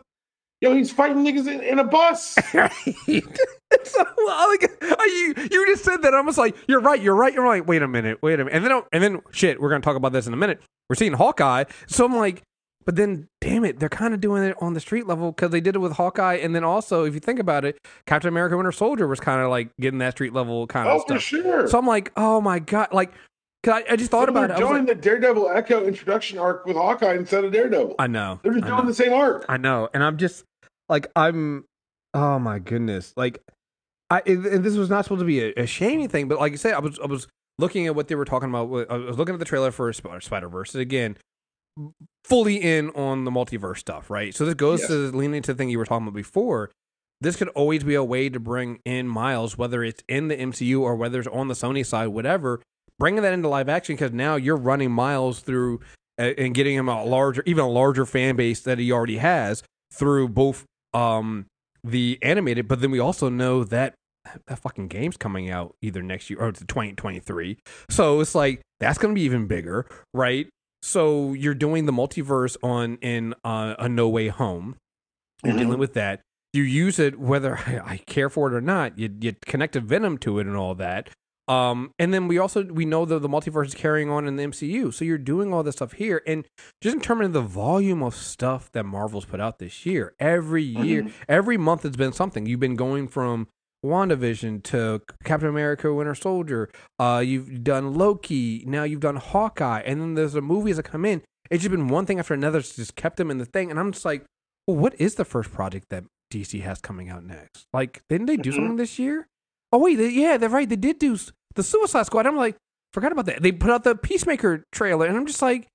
[0.63, 2.37] yo, he's fighting niggas in, in a bus.
[2.53, 2.71] right.
[3.83, 6.13] so, like, you you just said that.
[6.13, 7.65] I was like, you're right, you're right, you're right.
[7.65, 10.13] Wait a minute, wait a minute, and then and then shit, we're gonna talk about
[10.13, 10.61] this in a minute.
[10.89, 12.41] We're seeing Hawkeye, so I'm like,
[12.85, 15.61] but then damn it, they're kind of doing it on the street level because they
[15.61, 18.71] did it with Hawkeye, and then also if you think about it, Captain America: Winter
[18.71, 21.21] Soldier was kind of like getting that street level kind of oh, for stuff.
[21.21, 21.67] sure.
[21.67, 23.11] So I'm like, oh my god, like.
[23.63, 24.57] 'cause I, I just thought about it.
[24.57, 27.95] Doing like, the Daredevil Echo introduction arc with Hawkeye instead of Daredevil.
[27.97, 28.41] I know.
[28.43, 28.87] They're just I doing know.
[28.87, 29.45] the same arc.
[29.47, 30.43] I know, and I'm just
[30.93, 31.65] like I'm.
[32.13, 33.13] Oh my goodness!
[33.17, 33.39] Like,
[34.11, 36.57] I and this was not supposed to be a, a shaming thing, but like you
[36.59, 37.27] said, I was I was
[37.57, 38.89] looking at what they were talking about.
[38.89, 41.17] I was looking at the trailer for Spider Verse again,
[42.23, 44.35] fully in on the multiverse stuff, right?
[44.35, 44.89] So this goes Yes.
[44.89, 46.69] to leaning to the thing you were talking about before.
[47.21, 50.81] This could always be a way to bring in Miles, whether it's in the MCU
[50.81, 52.61] or whether it's on the Sony side, whatever.
[52.99, 55.79] Bringing that into live action because now you're running Miles through
[56.19, 59.63] uh, and getting him a larger, even a larger fan base that he already has
[59.91, 61.45] through both um
[61.83, 63.93] the animated, but then we also know that
[64.47, 67.57] that fucking game's coming out either next year or it's 2023.
[67.89, 70.47] So it's like that's going to be even bigger, right?
[70.81, 74.75] So you're doing the multiverse on in uh, a No Way Home.
[75.43, 75.57] You're Mhm.
[75.59, 76.21] dealing with that.
[76.53, 78.97] You use it whether I, I care for it or not.
[78.97, 81.09] You you connect a Venom to it and all that.
[81.47, 84.43] Um, and then we also we know that the multiverse is carrying on in the
[84.43, 84.93] MCU.
[84.93, 86.45] So you're doing all this stuff here, and
[86.81, 90.63] just in terms of the volume of stuff that Marvel's put out this year, every
[90.63, 91.11] year, Mhm.
[91.27, 92.45] every month it's been something.
[92.45, 93.47] You've been going from
[93.85, 96.69] WandaVision to Captain America Winter Soldier.
[96.97, 98.63] Uh, you've done Loki.
[98.65, 99.81] Now you've done Hawkeye.
[99.85, 101.21] And then there's the movies that come in.
[101.51, 102.59] It's just been one thing after another.
[102.59, 103.69] It's just kept them in the thing.
[103.69, 104.23] And I'm just like,
[104.67, 107.65] well, what is the first project that DC has coming out next?
[107.73, 108.55] Like, didn't they do Mhm.
[108.55, 109.27] something this year?
[109.73, 109.95] Oh, wait.
[109.95, 110.69] They, yeah, they're right.
[110.69, 111.17] They did do
[111.55, 112.27] the Suicide Squad.
[112.27, 112.55] I'm like,
[112.93, 113.41] forgot about that.
[113.41, 115.07] They put out the Peacemaker trailer.
[115.07, 115.67] And I'm just like,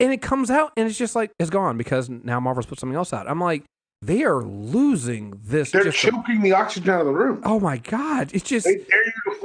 [0.00, 2.96] and it comes out and it's just like, it's gone because now Marvel's put something
[2.96, 3.28] else out.
[3.28, 3.64] I'm like,
[4.00, 5.72] they are losing this.
[5.72, 7.42] They're choking the oxygen out of the room.
[7.44, 8.30] Oh my god!
[8.32, 8.84] It's just They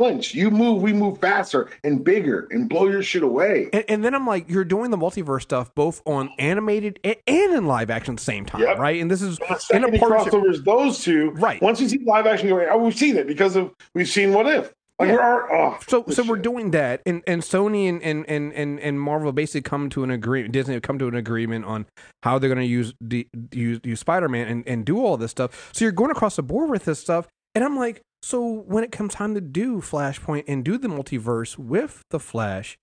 [0.03, 0.43] you.
[0.43, 3.69] You move, we move faster and bigger and blow your shit away.
[3.73, 7.53] and, and then I'm like, you're doing the multiverse stuff both on animated and, and
[7.53, 8.77] in live action at the same time, Yep.
[8.77, 9.01] right?
[9.01, 10.33] And this is The in a partnership.
[10.33, 11.61] crossovers those two, Right.
[11.61, 14.47] Once we see live action going, oh, we've seen it because of we've seen What
[14.47, 14.73] If.
[14.99, 15.15] Like Yeah.
[15.15, 19.01] we're oh, So, so we're doing that, and, and Sony and, and, and, and, and
[19.01, 20.53] Marvel basically come to an agreement.
[20.53, 21.87] Disney have come to an agreement on
[22.21, 25.31] how they're going to use the use, use Spider Man and, and do all this
[25.31, 25.71] stuff.
[25.73, 28.91] So you're going across the board with this stuff, and I'm like, so when it
[28.91, 32.77] comes time to do Flashpoint and do the multiverse with the Flash,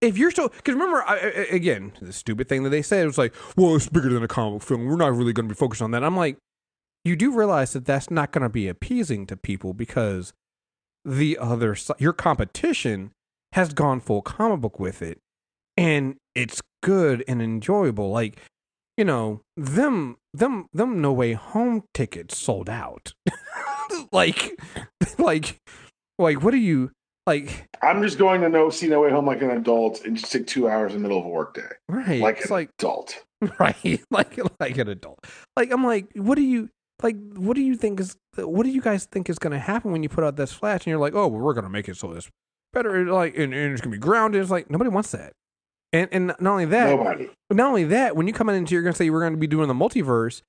[0.00, 3.18] if you're still because remember I, I- again the stupid thing that they said was
[3.18, 4.86] like, well, it's bigger than a comic film.
[4.86, 6.04] We're not really going to be focused on that.
[6.04, 6.36] I'm like,
[7.04, 10.32] you do realize that that's not going to be appeasing to people because
[11.04, 13.10] the other side, your competition
[13.52, 15.18] has gone full comic book with it,
[15.76, 18.10] and it's good and enjoyable.
[18.10, 18.38] Like,
[18.96, 23.14] you know, them, them, them, No Way Home tickets sold out.
[24.12, 24.60] like,
[25.18, 25.58] like,
[26.18, 26.90] like, what are you
[27.26, 27.68] like?
[27.82, 30.46] I'm just going to know see No Way Home like an adult and just take
[30.46, 31.68] two hours in the middle of a workday.
[31.88, 32.20] Right?
[32.20, 33.22] Like it's an like adult.
[33.60, 35.18] right, like like an adult.
[35.56, 36.70] Like, I'm like, what do you?
[37.02, 38.16] Like, what do you think is?
[38.36, 40.80] What do you guys think is going to happen when you put out this flash
[40.80, 42.30] and you're like, oh, well, we're going to make it so it's
[42.72, 44.40] better, like, and, and it's going to be grounded?
[44.40, 45.34] It's like nobody wants that.
[45.92, 47.30] And and not only that, Nobody.
[47.50, 49.38] Not only that, when you come in and you're going to say we're going to
[49.38, 50.42] be doing the multiverse,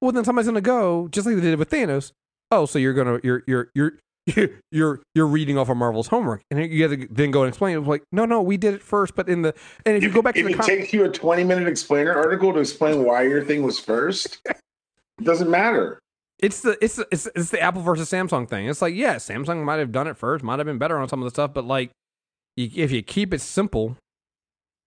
[0.00, 2.12] well, then somebody's going to go just like they did with Thanos.
[2.52, 3.92] Oh, so you're going to you're you're you're
[4.70, 7.74] you're you're reading off of Marvel's homework, and you have to then go and explain.
[7.74, 9.16] It was like, no, no, we did it first.
[9.16, 9.54] But in the
[9.86, 12.12] and if you, go back to the it com- takes you a 20 minute explainer
[12.14, 14.58] article to explain why your thing was first, it
[15.24, 15.98] doesn't matter.
[16.38, 18.68] it's the it's the, it's it's the Apple versus Samsung thing.
[18.68, 21.20] It's like, yeah, Samsung might have done it first, might have been better on some
[21.20, 21.90] of the stuff, but like,
[22.56, 23.96] you, if you keep it simple,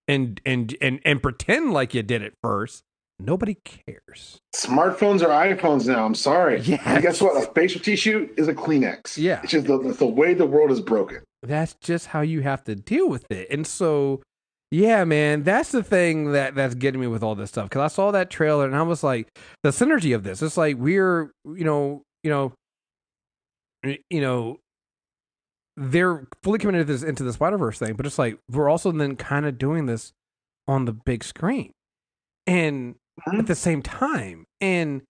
[0.06, 2.84] and and and and pretend like you did it first,
[3.18, 4.38] nobody cares.
[4.54, 6.04] Smartphones are iPhones now.
[6.04, 6.60] I'm sorry.
[6.60, 6.82] Yeah.
[6.84, 7.36] And guess what?
[7.36, 9.16] A facial tissue is a Kleenex.
[9.16, 9.40] Yeah.
[9.42, 11.22] It's just the, it's the way the world is broken.
[11.42, 13.48] That's just how you have to deal with it.
[13.50, 14.22] And so,
[14.70, 17.68] yeah, man, that's the thing that that's getting me with all this stuff.
[17.68, 19.28] Because I saw that trailer and I was like,
[19.62, 20.42] the synergy of this.
[20.42, 22.52] It's like we're, you know, you know,
[24.10, 24.58] you know,
[25.76, 28.90] they're fully committed to this into the Spider Verse thing, but it's like we're also
[28.90, 30.12] then kind of doing this
[30.66, 31.70] on the big screen,
[32.46, 32.94] and
[33.26, 33.38] Mhm.
[33.40, 35.02] at the same time, and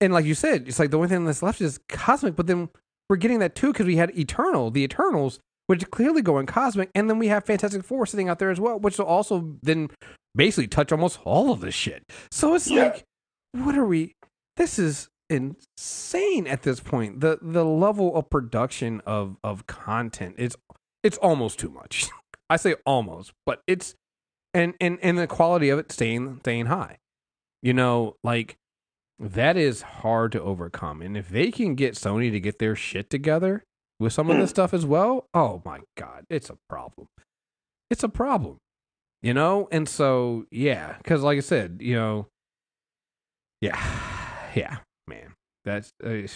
[0.00, 2.36] and like you said, it's like the only thing that's left is cosmic.
[2.36, 2.68] But then
[3.08, 6.90] we're getting that too because we had Eternal, the Eternals, which clearly go in cosmic,
[6.94, 9.88] and then we have Fantastic Four sitting out there as well, which will also then
[10.34, 12.02] basically touch almost all of this shit.
[12.30, 12.84] So it's Yeah.
[12.84, 13.04] like,
[13.52, 14.14] what are we?
[14.56, 17.20] This is insane at this point.
[17.20, 20.56] The the level of production of of content it's
[21.02, 22.08] it's almost too much.
[22.50, 23.94] I say almost, but it's
[24.52, 26.98] and and and the quality of it staying staying high.
[27.64, 28.58] You know, like
[29.18, 31.00] that is hard to overcome.
[31.00, 33.64] And if they can get Sony to get their shit together
[33.98, 37.08] with some of this stuff as well, oh my god, it's a problem.
[37.90, 38.58] It's a problem.
[39.22, 39.66] You know?
[39.72, 42.28] And so, yeah, cuz like I said, you know,
[43.60, 43.80] yeah.
[44.54, 44.76] Yeah,
[45.08, 45.34] man.
[45.64, 46.28] That's uh,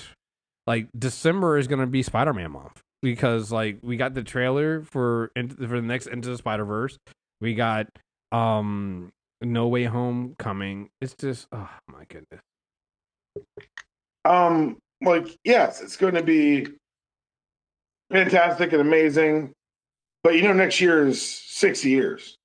[0.66, 5.30] like December is going to be Spider-Man month because like we got the trailer for
[5.36, 6.98] for the next Into the Spider-Verse.
[7.40, 7.86] We got
[8.32, 10.90] um No Way Home coming.
[11.00, 12.40] It's just oh my goodness.
[14.24, 16.66] Um, like, yes, it's going to be
[18.10, 19.52] fantastic and amazing.
[20.24, 22.36] But you know, next year is six years.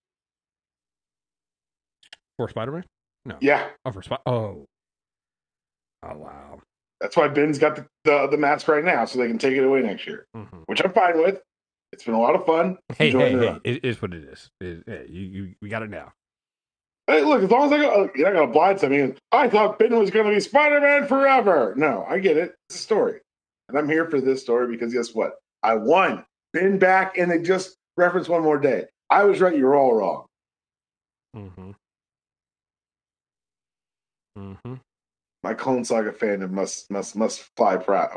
[2.38, 2.84] For Spider-Man?
[3.26, 3.38] No.
[3.42, 3.68] Yeah.
[3.86, 4.22] Oh, for Spider.
[4.26, 4.66] Oh.
[6.04, 6.60] Oh wow.
[7.00, 9.64] That's why Ben's got the, the, the mask right now, so they can take it
[9.64, 11.42] away next year, hmm which I'm fine with.
[11.92, 12.78] It's been a lot of fun.
[12.98, 13.62] Hey, Enjoying hey, it.
[13.64, 13.72] hey!
[13.72, 14.50] It is what it is.
[14.62, 16.14] It, hey, you, you, we got it now.
[17.08, 19.16] Hey, look, as long as I go, you're not going to blindside me.
[19.32, 21.74] I thought Ben was going to be Spider Man forever.
[21.76, 22.56] No, I get it.
[22.70, 23.20] It's a story.
[23.68, 25.34] And I'm here for this story because guess what?
[25.64, 26.24] I won.
[26.54, 28.86] Ben back, and they just referenced one more day.
[29.10, 29.58] I was right.
[29.58, 30.26] You're all wrong.
[31.36, 31.72] Mm-hmm.
[34.38, 34.74] Mm-hmm.
[35.44, 38.16] My Clone Saga fandom must must must fly proud.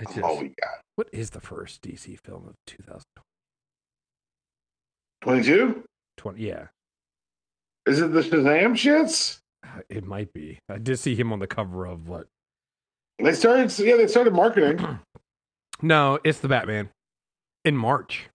[0.00, 0.80] It's That's all we got.
[0.96, 3.02] what is the first DC film of 2020?
[5.22, 5.84] 22?
[6.36, 6.66] Yeah,
[7.86, 9.38] Is it the Shazam shits?
[9.90, 10.58] it might be.
[10.68, 12.26] I did see him on the cover of what?
[13.22, 14.98] They started, yeah, they started marketing.
[15.82, 16.88] No, it's the Batman
[17.66, 18.30] in March.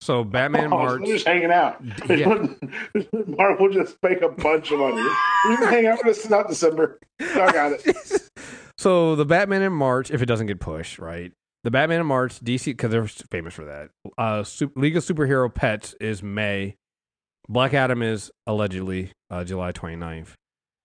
[0.00, 1.00] So Batman Oh, March.
[1.04, 1.82] they're just hanging out.
[2.08, 2.46] Yeah.
[3.26, 4.98] Marvel just make a bunch of money.
[5.02, 7.00] You can hang out with us not December.
[7.20, 8.22] I got it.
[8.78, 11.32] so the Batman in March, if it doesn't get pushed, right?
[11.68, 13.90] The Batman in March, DC, because they're famous for that.
[14.16, 16.76] Uh, Su- League of Superhero Pets is May.
[17.46, 20.28] Black Adam is allegedly uh, July 29th.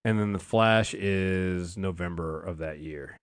[0.03, 3.15] And then The Flash is November of that year.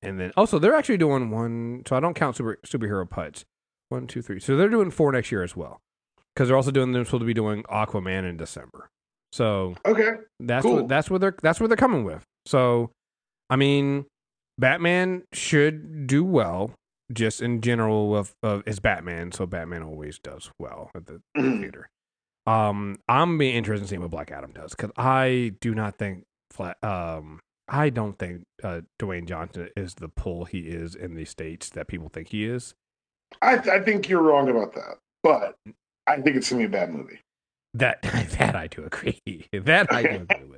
[0.00, 3.44] And then, also, they're actually doing one, so I don't count super, superhero pets.
[3.88, 4.38] One, two, three.
[4.38, 5.80] So they're doing four next year as well.
[6.36, 8.86] Because they're also doing, they're supposed to be doing Aquaman in December.
[9.32, 10.10] So Okay.
[10.38, 10.76] that's Cool.
[10.76, 12.22] what that's what they're that's what they're coming with.
[12.46, 12.92] So,
[13.50, 14.06] I mean,
[14.58, 16.72] Batman should do well
[17.12, 19.32] just in general of of is Batman.
[19.32, 21.60] So Batman always does well at the Mhm.
[21.60, 21.88] theater.
[22.46, 26.24] Um, I'm being interested in seeing what Black Adam does because I do not think
[26.50, 26.82] flat.
[26.82, 31.68] Um, I don't think uh, Dwayne Johnson is the pull he is in the states
[31.70, 32.74] that people think he is.
[33.42, 35.56] I, I think you're wrong about that, but
[36.06, 37.20] I think it's gonna be a bad movie.
[37.74, 38.00] That
[38.38, 39.20] that I do agree.
[39.52, 40.55] That I do agree with.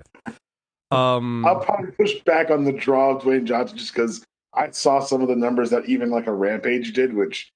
[0.90, 4.24] Um, I'll probably push back on the draw of Dwayne Johnson just because
[4.54, 7.50] I saw some of the numbers that even like a Rampage did, which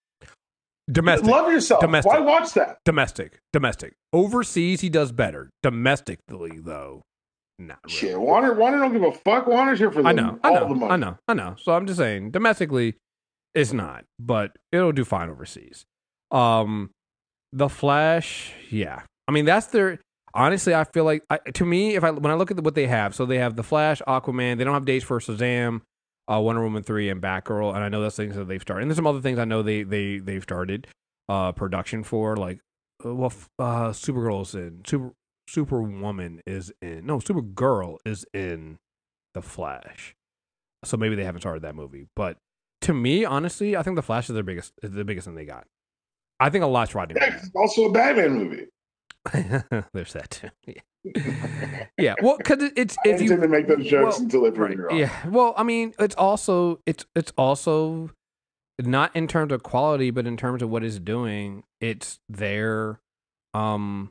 [0.90, 1.28] domestic.
[1.28, 1.80] love yourself.
[1.80, 2.12] Domestic.
[2.12, 2.78] Why watch that?
[2.84, 3.94] Domestic, domestic.
[4.12, 5.50] Overseas, he does better.
[5.62, 7.02] Domestically, though,
[7.58, 7.96] not really.
[7.96, 9.46] Shit, Warner, Warner don't give a fuck.
[9.46, 10.92] Warner's here for the, I know, I know, the money.
[10.92, 11.56] I know, I know.
[11.58, 12.96] So I'm just saying, domestically,
[13.54, 15.84] it's not, but it'll do fine overseas.
[16.30, 16.90] Um,
[17.52, 19.02] the Flash, yeah.
[19.28, 20.00] I mean, that's their.
[20.34, 22.86] Honestly, I feel like I, to me, if I when I look at what they
[22.86, 24.58] have, so they have the Flash, Aquaman.
[24.58, 25.82] They don't have dates for Shazam,
[26.30, 27.74] uh, Wonder Woman three, and Batgirl.
[27.74, 28.82] And I know that's things that they've started.
[28.82, 30.86] And there's some other things I know they they they've started
[31.28, 32.60] uh production for, like
[33.04, 35.12] uh, well, uh, Supergirl's in Super
[35.48, 38.78] Superwoman is in no Supergirl is in
[39.34, 40.14] the Flash,
[40.84, 42.06] so maybe they haven't started that movie.
[42.16, 42.38] But
[42.82, 45.44] to me, honestly, I think the Flash is their biggest is the biggest thing they
[45.44, 45.66] got.
[46.40, 47.16] I think a lot's riding.
[47.20, 48.66] Yeah, it's also a Batman movie.
[49.32, 49.88] That.
[49.92, 50.48] There's that too.
[51.04, 52.14] Yeah, yeah.
[52.22, 54.78] Well, because it's I if you intend to make those jokes well, until they Right.
[54.78, 54.96] wrong.
[54.96, 55.10] Yeah.
[55.28, 58.10] Well, I mean, it's also it's it's also
[58.80, 63.00] not in terms of quality, but in terms of what it's doing, it's there.
[63.52, 64.10] Um,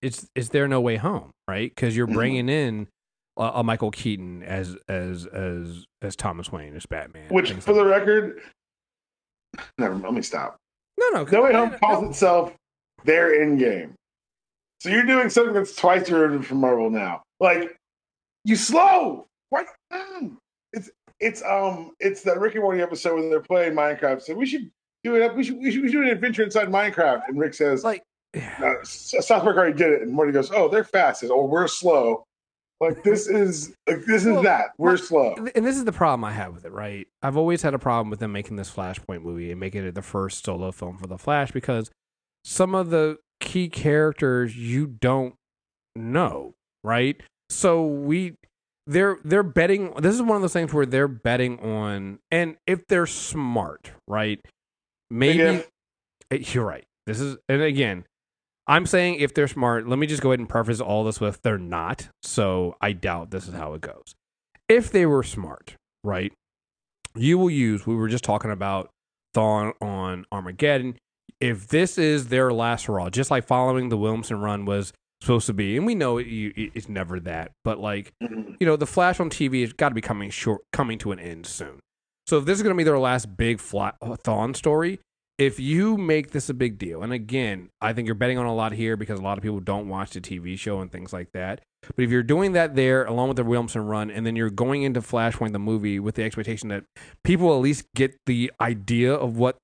[0.00, 1.70] it's it's there no way home, right?
[1.70, 2.14] Because you're Mhm.
[2.14, 2.88] bringing in
[3.36, 7.28] a, a Michael Keaton as as as as Thomas Wayne as Batman.
[7.28, 8.40] Which, for like the record,
[9.76, 9.96] never.
[9.96, 10.56] Let me stop.
[10.98, 11.24] No, no.
[11.24, 12.08] No Way Home calls no.
[12.08, 12.54] itself
[13.04, 13.92] their Endgame.
[14.80, 17.22] So you're doing something that's twice removed from Marvel now.
[17.40, 17.76] Like
[18.44, 19.26] you slow.
[19.50, 19.66] What?
[20.72, 20.90] It's
[21.20, 24.22] it's um it's that Rick and Morty episode where they're playing Minecraft.
[24.22, 24.70] So we should
[25.04, 25.34] do it.
[25.36, 27.22] We should we should, we should do an adventure inside Minecraft.
[27.28, 28.02] And Rick says, Like,
[28.36, 30.02] uh, South Park already did it.
[30.02, 31.20] And Morty goes, Oh, they're fast.
[31.20, 32.24] Says, Oh, we're slow.
[32.80, 34.70] Like this is like this is Well, that.
[34.78, 35.34] We're my- slow.
[35.54, 37.06] and this is the problem I have with it, right?
[37.22, 40.02] I've always had a problem with them making this Flashpoint movie and making it the
[40.02, 41.90] first solo film for the Flash because
[42.44, 45.34] some of the key characters you don't
[45.94, 47.20] know, right?
[47.50, 48.36] So we
[48.86, 52.86] they're they're betting this is one of those things where they're betting on and if
[52.88, 54.40] they're smart, right?
[55.10, 55.64] Maybe
[56.30, 56.84] you're right.
[57.06, 58.04] This is and again,
[58.66, 61.42] I'm saying if they're smart, let me just go ahead and preface all this with
[61.42, 62.08] they're not.
[62.22, 64.14] So I doubt this is how it goes.
[64.68, 66.32] If they were smart, right?
[67.14, 68.90] You will use we were just talking about
[69.34, 70.96] Thawne on Armageddon.
[71.40, 75.52] If this is their last hurrah, just like following the Williamson run was supposed to
[75.52, 78.56] be, and we know it, you- it's never that, but like Mhm.
[78.60, 81.18] you know, the Flash on TV has got to be coming short, coming to an
[81.18, 81.80] end soon.
[82.26, 85.00] So if this is going to be their last big flat Thawne story,
[85.38, 88.54] if you make this a big deal, and again, I think you're betting on a
[88.54, 91.32] lot here because a lot of people don't watch the TV show and things like
[91.32, 91.60] that.
[91.96, 94.84] But if you're doing that there along with the Williamson run, and then you're going
[94.84, 96.84] into Flashpoint the movie with the expectation that
[97.24, 99.56] people at least get the idea of what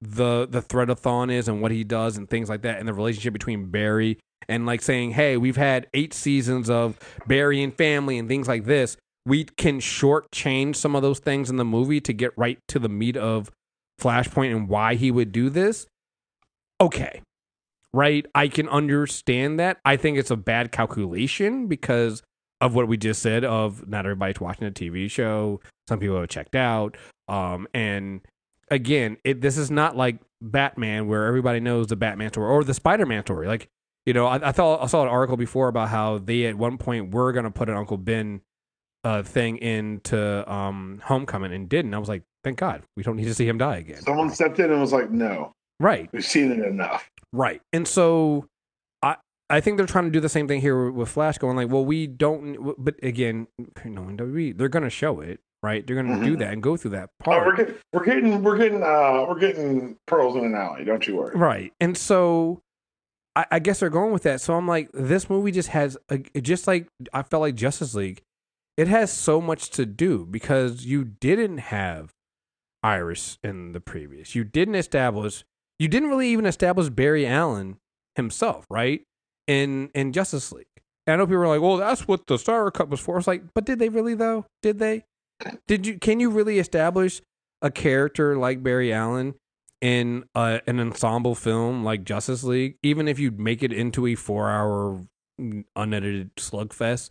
[0.00, 2.88] the the threat of Thawne is and what he does and things like that, and
[2.88, 7.74] the relationship between Barry and like saying, "Hey, we've had eight seasons of Barry and
[7.74, 8.96] family and things like this."
[9.26, 12.88] We can shortchange some of those things in the movie to get right to the
[12.88, 13.50] meat of
[14.00, 15.86] Flashpoint and why he would do this.
[16.80, 17.20] Okay,
[17.92, 18.24] right?
[18.34, 19.78] I can understand that.
[19.84, 22.22] I think it's a bad calculation because
[22.62, 23.44] of what we just said.
[23.44, 25.60] Of not everybody's watching a TV show.
[25.88, 26.96] Some people have checked out.
[27.28, 28.22] Um, and
[28.70, 32.74] again, it this is not like Batman where everybody knows the Batman story or the
[32.74, 33.46] Spider Man story.
[33.46, 33.68] Like,
[34.06, 36.78] you know, I, I thought I saw an article before about how they at one
[36.78, 38.40] point were gonna put an Uncle Ben
[39.04, 41.94] uh thing into um Homecoming and didn't.
[41.94, 44.00] I was like, thank God, we don't need to see him die again.
[44.02, 46.08] Someone stepped in and was like, No, Right.
[46.12, 47.10] we've seen it enough.
[47.32, 47.60] Right.
[47.72, 48.46] And so
[49.02, 49.16] I
[49.48, 51.84] I think they're trying to do the same thing here with Flash going like, well,
[51.84, 53.46] we don't but again,
[53.84, 55.86] knowing WWE, they're going to show it, right?
[55.86, 56.38] They're going to do Mhm.
[56.40, 57.56] that and go through that Oh, we're part.
[57.58, 60.84] getting, we're getting, we're getting, uh, we're getting pearls in an alley.
[60.84, 61.36] Don't you worry.
[61.36, 61.72] right.
[61.80, 62.60] And so
[63.36, 64.40] I, I guess they're going with that.
[64.40, 68.22] So I'm like, this movie just has a, just like I felt like Justice League.
[68.76, 72.12] It has so much to do because you didn't have
[72.82, 74.34] Iris in the previous.
[74.34, 75.44] You didn't establish.
[75.78, 77.76] You didn't really even establish Barry Allen
[78.16, 79.02] himself, right?
[79.46, 80.66] In in Justice League.
[81.06, 83.26] And I know people are like, "Well, that's what the Snyder Cut was for." It's
[83.26, 84.46] like, but did they really though?
[84.62, 85.04] Did they?
[85.66, 85.98] Did you?
[85.98, 87.20] Can you really establish
[87.62, 89.34] a character like Barry Allen
[89.80, 95.02] in an ensemble film like Justice League, even if you make it into a four-hour
[95.76, 97.10] unedited slugfest,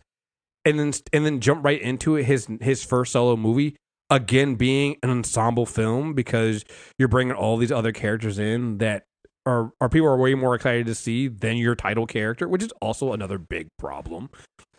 [0.64, 3.76] and then and then jump right into it, his his first solo movie
[4.10, 6.64] again being an ensemble film because
[6.98, 9.04] you're bringing all these other characters in that
[9.46, 12.72] are are people are way more excited to see than your title character, which is
[12.80, 14.30] also another big problem.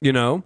[0.02, 0.44] You know,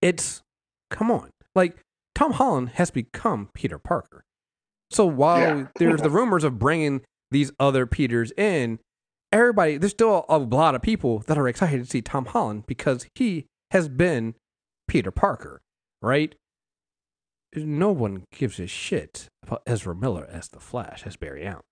[0.00, 0.42] it's
[0.90, 1.76] come on, like
[2.18, 4.24] Tom Holland has become Peter Parker.
[4.90, 5.66] So while Yeah.
[5.76, 8.80] there's the rumors of bringing these other Peters in,
[9.30, 13.06] everybody there's still a lot of people that are excited to see Tom Holland because
[13.14, 14.34] he has been
[14.88, 15.60] Peter Parker,
[16.02, 16.34] right?
[17.54, 21.62] No one gives a shit about Ezra Miller as the Flash, as Barry Allen.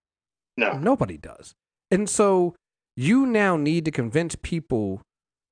[0.57, 0.79] No.
[0.79, 1.55] Nobody does.
[1.91, 2.55] And so
[2.97, 5.03] you now need to convince people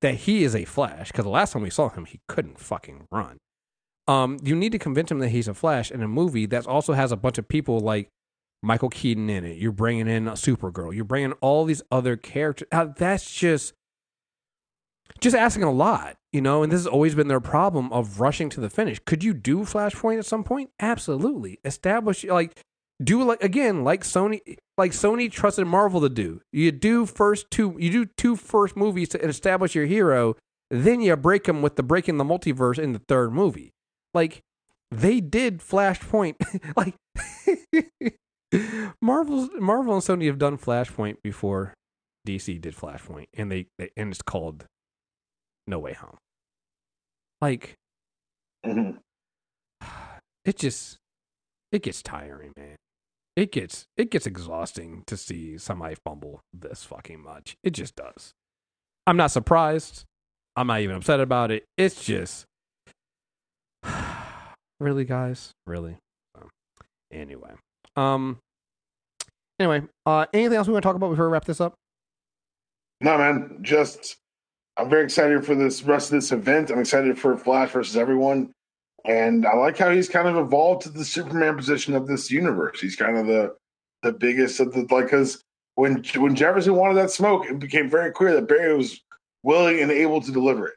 [0.03, 3.07] that he is a Flash because the last time we saw him, he couldn't fucking
[3.11, 3.39] run.
[4.07, 6.93] Um, you need to convince him that he's a Flash in a movie that also
[6.93, 8.09] has a bunch of people like
[8.63, 9.59] Michael Keaton in it.
[9.59, 10.95] You're bringing in a Supergirl.
[10.95, 12.69] You're bringing all these other characters.
[12.73, 13.75] Uh, that's just
[15.21, 16.63] just asking a lot, you know.
[16.63, 18.99] And this has always been their problem of rushing to the finish.
[19.05, 20.71] Could you do Flashpoint at some point?
[20.81, 21.61] Absolutely.
[21.65, 22.63] Establish like
[23.03, 24.41] do like again like Sony
[24.79, 26.41] like Sony trusted Marvel to do.
[26.53, 30.37] You do first two you do two first movies to establish your hero,
[30.71, 33.74] then you break them with the breaking the multiverse in the third movie.
[34.15, 34.41] Like
[34.91, 36.37] they did Flashpoint
[36.77, 36.95] like
[39.03, 41.75] Marvel's Marvel and Sony have done Flashpoint before
[42.27, 44.67] DC did Flashpoint and they, they and it's called
[45.67, 46.17] No Way Home.
[47.41, 47.75] Like
[48.65, 48.99] Mhm.
[50.45, 50.99] it just
[51.73, 52.77] it gets tiring, man.
[53.37, 57.57] It gets it gets exhausting to see somebody fumble this fucking much.
[57.65, 58.33] It just does.
[59.07, 60.05] I'm not surprised.
[60.57, 61.65] I'm not even upset about it.
[61.77, 62.47] It's just
[64.81, 65.97] really, guys, really.
[66.37, 66.49] So,
[67.13, 67.53] anyway,
[67.97, 68.39] um,
[69.59, 71.75] anyway, uh, anything else we want to talk about before we wrap this up?
[73.01, 73.59] No, man.
[73.63, 74.17] Just
[74.77, 76.71] I'm very excited for this rest of this event.
[76.71, 78.53] I'm excited for Flash versus everyone.
[79.05, 82.81] And I like how he's kind of evolved to the Superman position of this universe.
[82.81, 83.55] He's kind of the
[84.03, 85.43] the biggest of the like because
[85.75, 89.01] when when Jefferson wanted that smoke, it became very clear that Barry was
[89.43, 90.75] willing and able to deliver it.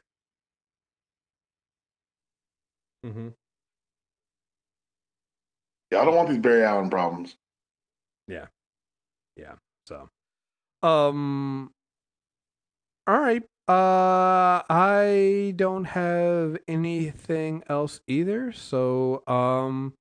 [3.06, 3.28] Mm-hmm.
[5.90, 7.36] Yeah, I don't want these Barry Allen problems.
[8.26, 8.46] Yeah,
[9.36, 9.54] yeah.
[9.86, 10.08] So,
[10.82, 11.70] um,
[13.06, 13.42] all right.
[13.68, 18.50] Uh, I don't have anything else either.
[18.52, 19.92] So, um,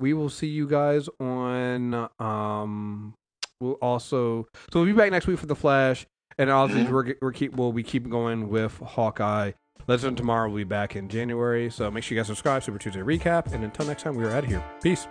[0.00, 2.08] we will see you guys on.
[2.18, 3.14] Um,
[3.60, 6.06] we'll also so we'll be back next week for the Flash,
[6.38, 6.90] and also Mhm.
[6.90, 9.52] we're we're keep we'll be keeping going with Hawkeye.
[9.86, 11.70] Legend tomorrow will be back in January.
[11.70, 12.62] So make sure you guys subscribe.
[12.62, 14.64] Super Tuesday recap, and until next time, we are out of here.
[14.82, 15.06] Peace.